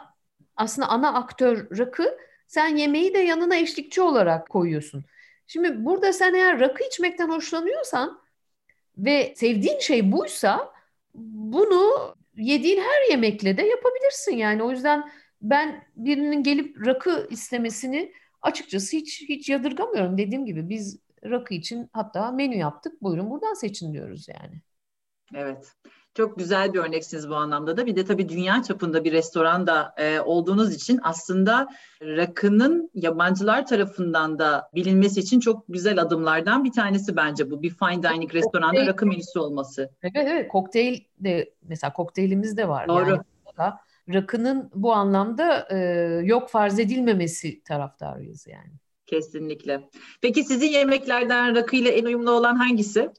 [0.56, 2.18] aslında ana aktör rakı.
[2.47, 5.06] Sen yemeği de yanına eşlikçi olarak koyuyorsun.
[5.47, 8.22] Şimdi burada sen eğer rakı içmekten hoşlanıyorsan
[8.97, 10.74] ve sevdiğin şey buysa
[11.14, 14.64] bunu yediğin her yemekle de yapabilirsin yani.
[14.64, 20.18] O yüzden ben birinin gelip rakı istemesini açıkçası hiç hiç yadırgamıyorum.
[20.18, 23.02] Dediğim gibi biz rakı için hatta menü yaptık.
[23.02, 24.62] Buyurun buradan seçin diyoruz yani.
[25.36, 25.72] Evet.
[26.16, 27.86] Çok güzel bir örneksiniz bu anlamda da.
[27.86, 31.68] Bir de tabii dünya çapında bir restoranda e, olduğunuz için aslında
[32.02, 37.62] rakının yabancılar tarafından da bilinmesi için çok güzel adımlardan bir tanesi bence bu.
[37.62, 39.92] Bir fine dining restoranda kokteyl, rakı menüsü olması.
[40.04, 42.88] Evet evet kokteyl de mesela kokteylimiz de var.
[42.88, 43.10] Doğru.
[43.10, 43.74] Yani
[44.14, 45.78] rakının bu anlamda e,
[46.24, 48.74] yok farz edilmemesi taraftarıyız yani.
[49.14, 49.89] Kesinlikle.
[50.22, 53.09] Peki sizin yemeklerden rakıyla en uyumlu olan hangisi?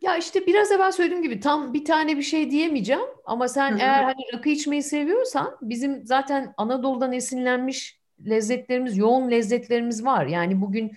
[0.00, 3.78] Ya işte biraz evvel söylediğim gibi tam bir tane bir şey diyemeyeceğim ama sen Hı-hı.
[3.78, 10.26] eğer hani rakı içmeyi seviyorsan bizim zaten Anadolu'dan esinlenmiş lezzetlerimiz, yoğun lezzetlerimiz var.
[10.26, 10.92] Yani bugün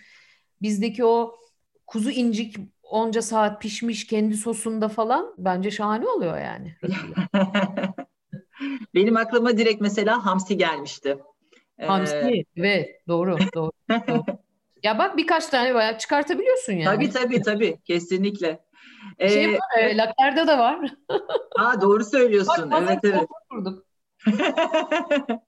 [0.61, 1.35] bizdeki o
[1.87, 6.75] kuzu incik onca saat pişmiş kendi sosunda falan bence şahane oluyor yani.
[8.95, 11.17] Benim aklıma direkt mesela hamsi gelmişti.
[11.87, 12.43] Hamsi, ee...
[12.55, 14.23] evet doğru, doğru, doğru.
[14.83, 16.95] Ya bak birkaç tane bayağı çıkartabiliyorsun yani.
[16.95, 18.59] Tabii tabii tabii kesinlikle.
[19.19, 20.93] Ee, şey var, e, Laker'de de var.
[21.55, 22.71] ha doğru söylüyorsun.
[22.71, 23.27] Bak, evet evet.
[23.49, 23.85] Kurduk.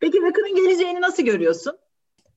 [0.00, 1.78] Peki rakının geleceğini nasıl görüyorsun?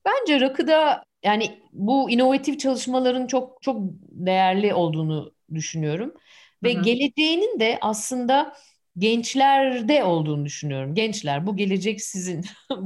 [0.04, 3.76] Bence rakıda yani bu inovatif çalışmaların çok çok
[4.10, 6.14] değerli olduğunu düşünüyorum.
[6.62, 6.82] Ve Hı-hı.
[6.82, 8.54] geleceğinin de aslında
[8.98, 10.94] gençlerde olduğunu düşünüyorum.
[10.94, 12.44] Gençler bu gelecek sizin.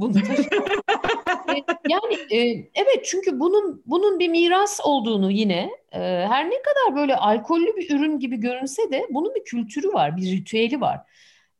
[1.89, 2.37] Yani e,
[2.75, 5.99] evet çünkü bunun bunun bir miras olduğunu yine e,
[6.29, 10.31] her ne kadar böyle alkollü bir ürün gibi görünse de bunun bir kültürü var, bir
[10.31, 10.99] ritüeli var.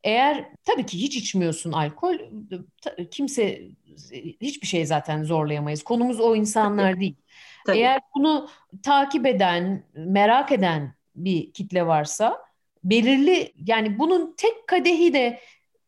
[0.04, 2.16] Eğer tabii ki hiç içmiyorsun alkol,
[3.12, 3.62] kimse
[4.42, 5.84] hiçbir şey zaten zorlayamayız.
[5.84, 7.02] Konumuz o insanlar tabii.
[7.02, 7.16] değil.
[7.66, 7.78] Tabii.
[7.78, 8.50] Eğer bunu
[8.84, 12.49] takip eden, merak eden bir kitle varsa
[12.84, 15.40] belirli yani bunun tek kadehi de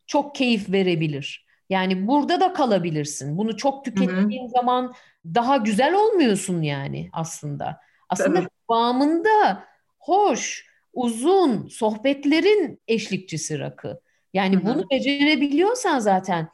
[0.06, 1.46] çok keyif verebilir.
[1.70, 3.38] Yani burada da kalabilirsin.
[3.38, 4.50] Bunu çok tükettiğin Hı-hı.
[4.50, 7.80] zaman daha güzel olmuyorsun yani aslında.
[8.08, 8.48] Aslında Tabii.
[8.70, 9.64] devamında
[9.98, 14.00] hoş, uzun sohbetlerin eşlikçisi rakı.
[14.34, 14.64] Yani Hı-hı.
[14.64, 16.48] bunu becerebiliyorsan zaten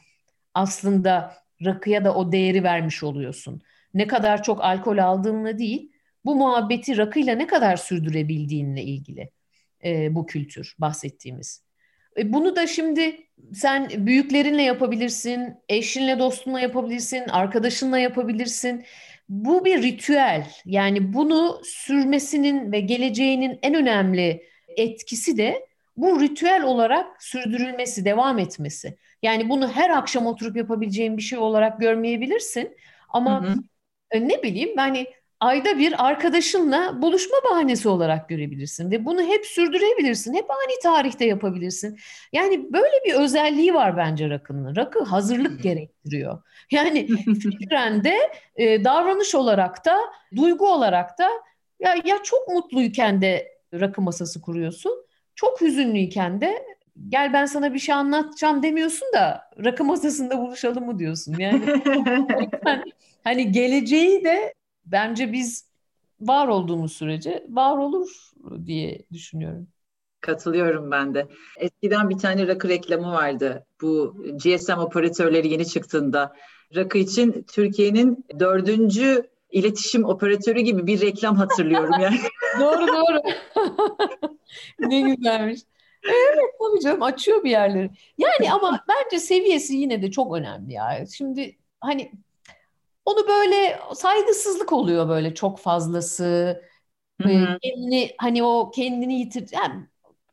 [0.55, 1.35] aslında
[1.65, 3.63] rakıya da o değeri vermiş oluyorsun.
[3.95, 5.93] Ne kadar çok alkol aldığınla değil,
[6.25, 9.31] bu muhabbeti rakıyla ne kadar sürdürebildiğinle ilgili
[9.85, 11.63] e, bu kültür bahsettiğimiz.
[12.17, 13.17] E, bunu da şimdi
[13.55, 18.85] sen büyüklerinle yapabilirsin, eşinle, dostunla yapabilirsin, arkadaşınla yapabilirsin.
[19.29, 20.47] Bu bir ritüel.
[20.65, 28.97] Yani bunu sürmesinin ve geleceğinin en önemli etkisi de bu ritüel olarak sürdürülmesi, devam etmesi.
[29.23, 32.77] Yani bunu her akşam oturup yapabileceğin bir şey olarak görmeyebilirsin.
[33.09, 33.57] Ama hı hı.
[34.11, 35.07] E, ne bileyim yani
[35.41, 40.35] ayda bir arkadaşınla buluşma bahanesi olarak görebilirsin ve bunu hep sürdürebilirsin.
[40.35, 41.99] Hep ani tarihte yapabilirsin.
[42.33, 44.77] Yani böyle bir özelliği var bence rakının.
[44.77, 46.43] Rakı hazırlık gerektiriyor.
[46.71, 48.17] Yani fikren de
[48.57, 49.97] e, davranış olarak da
[50.37, 51.29] duygu olarak da
[51.81, 55.07] ya, ya çok mutluyken de rakı masası kuruyorsun.
[55.35, 56.63] Çok hüzünlüyken de
[57.09, 61.37] gel ben sana bir şey anlatacağım demiyorsun da rakı masasında buluşalım mı diyorsun.
[61.39, 61.63] Yani
[63.25, 64.55] hani geleceği de
[64.93, 65.69] bence biz
[66.21, 68.31] var olduğumuz sürece var olur
[68.67, 69.69] diye düşünüyorum.
[70.21, 71.27] Katılıyorum ben de.
[71.59, 73.67] Eskiden bir tane rakı reklamı vardı.
[73.83, 76.33] Bu GSM operatörleri yeni çıktığında.
[76.77, 82.19] Rakı için Türkiye'nin dördüncü iletişim operatörü gibi bir reklam hatırlıyorum yani.
[82.61, 83.21] doğru doğru.
[84.79, 85.61] ne güzelmiş.
[86.05, 87.91] Evet tabii canım açıyor bir yerleri.
[88.19, 91.05] Yani ama bence seviyesi yine de çok önemli ya.
[91.17, 92.13] Şimdi hani
[93.09, 96.25] onu böyle saygısızlık oluyor böyle çok fazlası.
[97.23, 97.59] Hı hı.
[97.63, 99.87] Kendini hani o kendini yitir yani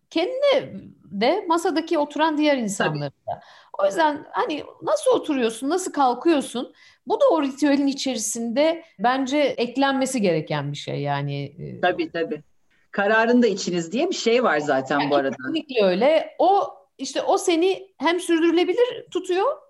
[0.09, 0.73] kendine
[1.03, 3.41] de masadaki oturan diğer insanlara da.
[3.79, 6.73] O yüzden hani nasıl oturuyorsun, nasıl kalkıyorsun?
[7.07, 11.43] Bu da o ritüelin içerisinde bence eklenmesi gereken bir şey yani.
[11.43, 12.43] E, tabii tabii.
[12.91, 15.35] Kararın da içiniz diye bir şey var zaten yani bu arada.
[15.35, 16.35] Kesinlikle öyle.
[16.39, 19.64] O işte o seni hem sürdürülebilir tutuyor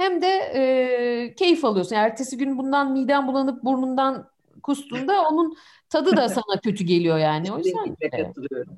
[0.00, 1.96] hem de e, keyif alıyorsun.
[1.96, 4.30] Yani ertesi gün bundan miden bulanıp burnundan
[4.62, 5.56] kustuğunda onun
[5.88, 7.52] tadı da sana kötü geliyor yani.
[7.52, 8.76] O yüzden Kesinlikle katılıyorum.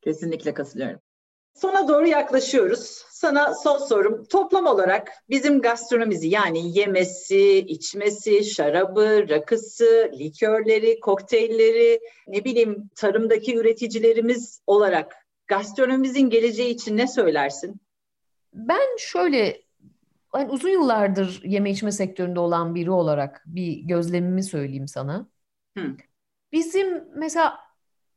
[0.00, 1.00] Kesinlikle katılıyorum.
[1.54, 3.04] Sona doğru yaklaşıyoruz.
[3.10, 4.24] Sana son sorum.
[4.24, 14.60] Toplam olarak bizim gastronomimizi yani yemesi, içmesi, şarabı, rakısı, likörleri, kokteylleri, ne bileyim tarımdaki üreticilerimiz
[14.66, 15.16] olarak
[15.46, 17.80] gastronomimizin geleceği için ne söylersin?
[18.54, 19.62] Ben şöyle
[20.34, 25.28] ben uzun yıllardır yeme içme sektöründe olan biri olarak bir gözlemimi söyleyeyim sana.
[25.78, 25.96] Hı.
[26.52, 27.58] Bizim mesela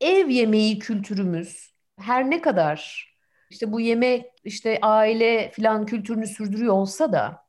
[0.02, 3.10] ev yemeği kültürümüz her ne kadar
[3.50, 7.46] işte bu yemek işte aile filan kültürünü sürdürüyor olsa da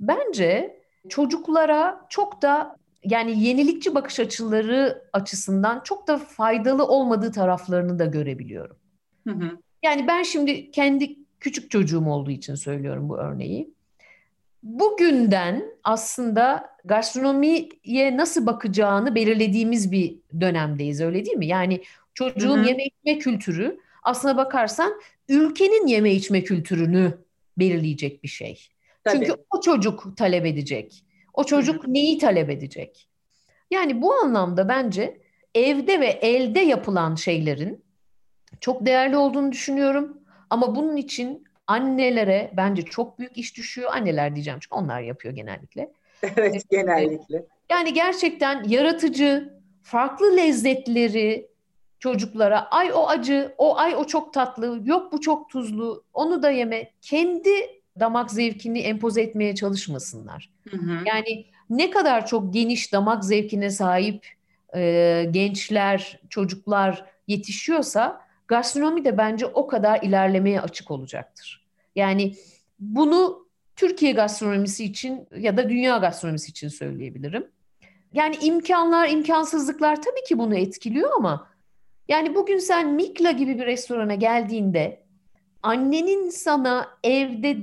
[0.00, 8.04] bence çocuklara çok da yani yenilikçi bakış açıları açısından çok da faydalı olmadığı taraflarını da
[8.04, 8.76] görebiliyorum.
[9.26, 9.58] Hı hı.
[9.82, 13.74] Yani ben şimdi kendi küçük çocuğum olduğu için söylüyorum bu örneği.
[14.62, 21.46] Bugünden aslında gastronomiye nasıl bakacağını belirlediğimiz bir dönemdeyiz öyle değil mi?
[21.46, 21.82] Yani
[22.14, 27.18] çocuğun yeme içme kültürü aslına bakarsan ülkenin yeme içme kültürünü
[27.58, 28.68] belirleyecek bir şey.
[29.04, 29.16] Tabii.
[29.16, 31.04] Çünkü o çocuk talep edecek.
[31.34, 31.94] O çocuk Hı-hı.
[31.94, 33.08] neyi talep edecek?
[33.70, 35.20] Yani bu anlamda bence
[35.54, 37.84] evde ve elde yapılan şeylerin
[38.60, 40.20] çok değerli olduğunu düşünüyorum.
[40.50, 43.90] Ama bunun için annelere bence çok büyük iş düşüyor.
[43.92, 45.90] Anneler diyeceğim çünkü onlar yapıyor genellikle.
[46.36, 47.44] Evet genellikle.
[47.70, 51.48] Yani gerçekten yaratıcı, farklı lezzetleri
[51.98, 56.50] çocuklara ay o acı, o ay o çok tatlı, yok bu çok tuzlu, onu da
[56.50, 56.90] yeme.
[57.02, 57.50] Kendi
[58.00, 60.50] damak zevkini empoze etmeye çalışmasınlar.
[60.70, 60.98] Hı hı.
[61.06, 64.26] Yani ne kadar çok geniş damak zevkine sahip
[64.76, 71.57] e, gençler, çocuklar yetişiyorsa gastronomi de bence o kadar ilerlemeye açık olacaktır.
[71.98, 72.34] Yani
[72.78, 77.46] bunu Türkiye gastronomisi için ya da dünya gastronomisi için söyleyebilirim.
[78.12, 81.48] Yani imkanlar, imkansızlıklar tabii ki bunu etkiliyor ama
[82.08, 85.02] yani bugün sen Mikla gibi bir restorana geldiğinde
[85.62, 87.56] annenin sana evde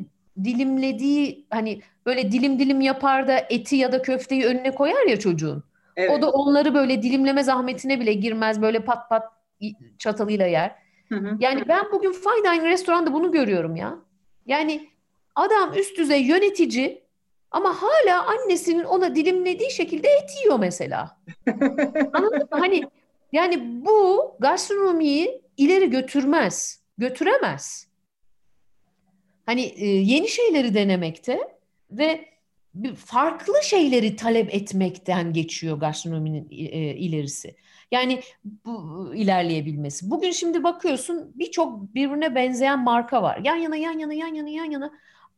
[0.43, 5.63] dilimlediği hani böyle dilim dilim yapar da eti ya da köfteyi önüne koyar ya çocuğun.
[5.95, 6.11] Evet.
[6.11, 9.23] O da onları böyle dilimleme zahmetine bile girmez böyle pat pat
[9.97, 10.75] çatalıyla yer.
[11.09, 11.37] Hı hı.
[11.39, 13.95] Yani ben bugün fine dining restoranda bunu görüyorum ya.
[14.45, 14.89] Yani
[15.35, 17.03] adam üst düzey yönetici
[17.51, 21.17] ama hala annesinin ona dilimlediği şekilde et yiyor mesela.
[22.13, 22.47] Anladın mı?
[22.49, 22.83] Hani
[23.31, 27.87] yani bu gastronomiyi ileri götürmez, götüremez.
[29.45, 31.39] Hani e, yeni şeyleri denemekte
[31.91, 32.25] ve
[32.95, 37.55] farklı şeyleri talep etmekten geçiyor gastronominin e, ilerisi.
[37.91, 38.21] Yani
[38.65, 40.11] bu ilerleyebilmesi.
[40.11, 43.39] Bugün şimdi bakıyorsun birçok birbirine benzeyen marka var.
[43.43, 44.91] Yan yana yan yana yan yana yan yana.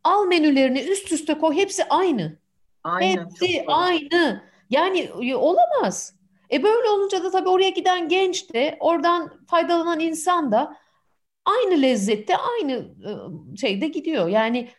[0.03, 2.37] Al menülerini üst üste koy hepsi aynı.
[2.83, 3.21] Aynı.
[3.21, 4.43] Hepsi aynı.
[4.69, 6.15] Yani e, olamaz.
[6.51, 10.77] E böyle olunca da tabii oraya giden genç de oradan faydalanan insan da
[11.45, 13.11] aynı lezzette aynı e,
[13.57, 14.27] şeyde gidiyor.
[14.27, 14.69] Yani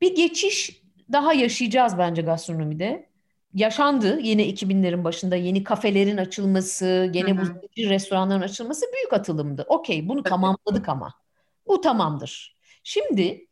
[0.00, 0.82] bir geçiş
[1.12, 3.08] daha yaşayacağız bence gastronomide.
[3.56, 7.42] Yaşandı yine 2000'lerin başında yeni kafelerin açılması, gene bu
[7.78, 9.64] restoranların açılması büyük atılımdı.
[9.68, 11.14] Okey bunu tamamladık ama.
[11.66, 12.56] Bu tamamdır.
[12.82, 13.46] Şimdi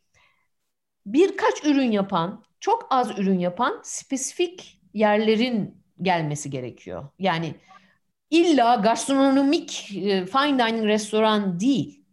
[1.06, 7.08] birkaç ürün yapan, çok az ürün yapan spesifik yerlerin gelmesi gerekiyor.
[7.18, 7.54] Yani
[8.30, 12.04] illa gastronomik e, fine dining restoran değil.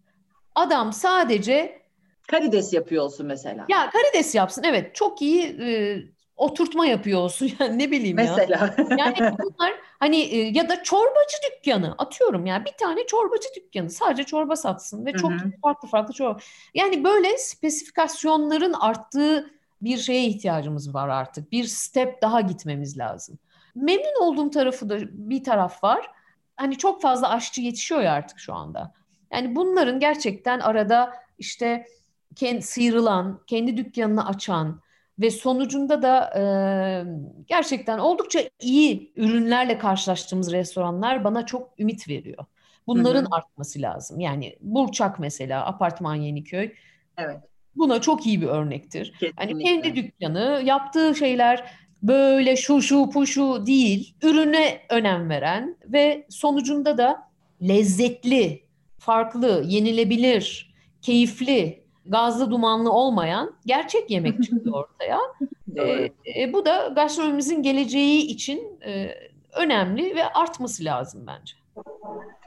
[0.55, 1.81] Adam sadece
[2.27, 3.65] karides yapıyor olsun mesela.
[3.69, 5.97] Ya karides yapsın evet çok iyi e,
[6.41, 8.75] oturtma yapıyor olsun yani ne bileyim mesela.
[8.77, 8.97] ya.
[8.97, 14.23] Yani bunlar hani e, ya da çorbacı dükkanı atıyorum yani bir tane çorbacı dükkanı sadece
[14.23, 15.51] çorba satsın ve çok Hı-hı.
[15.61, 16.39] farklı farklı çorba.
[16.73, 19.51] Yani böyle spesifikasyonların arttığı
[19.81, 21.51] bir şeye ihtiyacımız var artık.
[21.51, 23.39] Bir step daha gitmemiz lazım.
[23.75, 26.11] Memnun olduğum tarafı da bir taraf var.
[26.55, 28.93] Hani çok fazla aşçı yetişiyor ya artık şu anda.
[29.33, 31.85] Yani bunların gerçekten arada işte
[32.35, 34.81] kendi, sıyrılan, kendi dükkanını açan
[35.21, 36.43] ve sonucunda da e,
[37.47, 42.45] gerçekten oldukça iyi ürünlerle karşılaştığımız restoranlar bana çok ümit veriyor.
[42.87, 43.35] Bunların hı hı.
[43.35, 44.19] artması lazım.
[44.19, 46.73] Yani Burçak mesela, Apartman Yeniköy.
[47.17, 47.37] Evet.
[47.75, 49.11] Buna çok iyi bir örnektir.
[49.11, 49.33] Kesinlikle.
[49.35, 51.71] Hani kendi dükkanı, yaptığı şeyler
[52.03, 57.31] böyle şu şu puşu değil, ürüne önem veren ve sonucunda da
[57.61, 58.63] lezzetli,
[58.99, 65.19] farklı, yenilebilir, keyifli, gazlı dumanlı olmayan gerçek yemek çıktı ortaya.
[65.75, 66.09] e,
[66.41, 69.15] e, bu da gastronomimizin geleceği için e,
[69.53, 71.53] önemli ve artması lazım bence.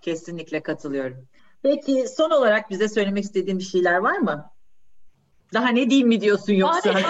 [0.02, 1.26] Kesinlikle katılıyorum.
[1.62, 4.51] Peki son olarak bize söylemek istediğin bir şeyler var mı?
[5.55, 6.90] Daha ne diyeyim mi diyorsun yoksa?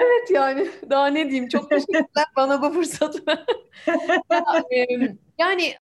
[0.00, 3.22] evet yani daha ne diyeyim çok teşekkürler bana bu fırsatı.
[5.38, 5.74] yani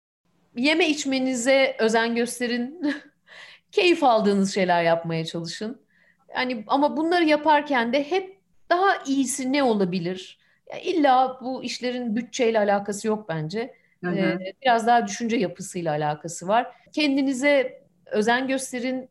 [0.55, 2.95] yeme içmenize özen gösterin.
[3.73, 5.81] Keyif aldığınız şeyler yapmaya çalışın.
[6.35, 8.37] Yani ama bunları yaparken de hep
[8.69, 10.39] daha iyisi ne olabilir?
[10.71, 13.73] Ya illa bu işlerin bütçeyle alakası yok bence.
[14.03, 14.15] Hı hı.
[14.15, 16.75] Ee, biraz daha düşünce yapısıyla alakası var.
[16.91, 19.09] Kendinize özen gösterin,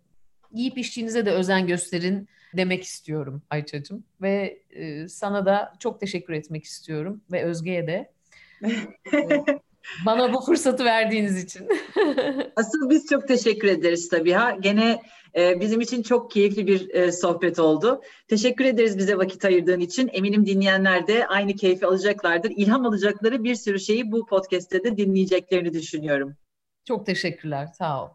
[0.53, 4.05] yiyip içtiğinize de özen gösterin demek istiyorum Ayça'cığım.
[4.21, 8.13] Ve e, sana da çok teşekkür etmek istiyorum ve Özge'ye de.
[10.07, 11.69] Bana bu fırsatı verdiğiniz için.
[12.57, 14.57] Asıl biz çok teşekkür ederiz tabii ha.
[14.61, 15.03] Gene
[15.37, 18.03] e, bizim için çok keyifli bir e, sohbet oldu.
[18.29, 20.11] Teşekkür ederiz bize vakit ayırdığın için.
[20.13, 22.53] Eminim dinleyenler de aynı keyfi alacaklardır.
[22.57, 26.37] İlham alacakları bir sürü şeyi bu podcast'te de dinleyeceklerini düşünüyorum.
[26.85, 27.69] Çok teşekkürler.
[27.79, 28.09] Sağ ol.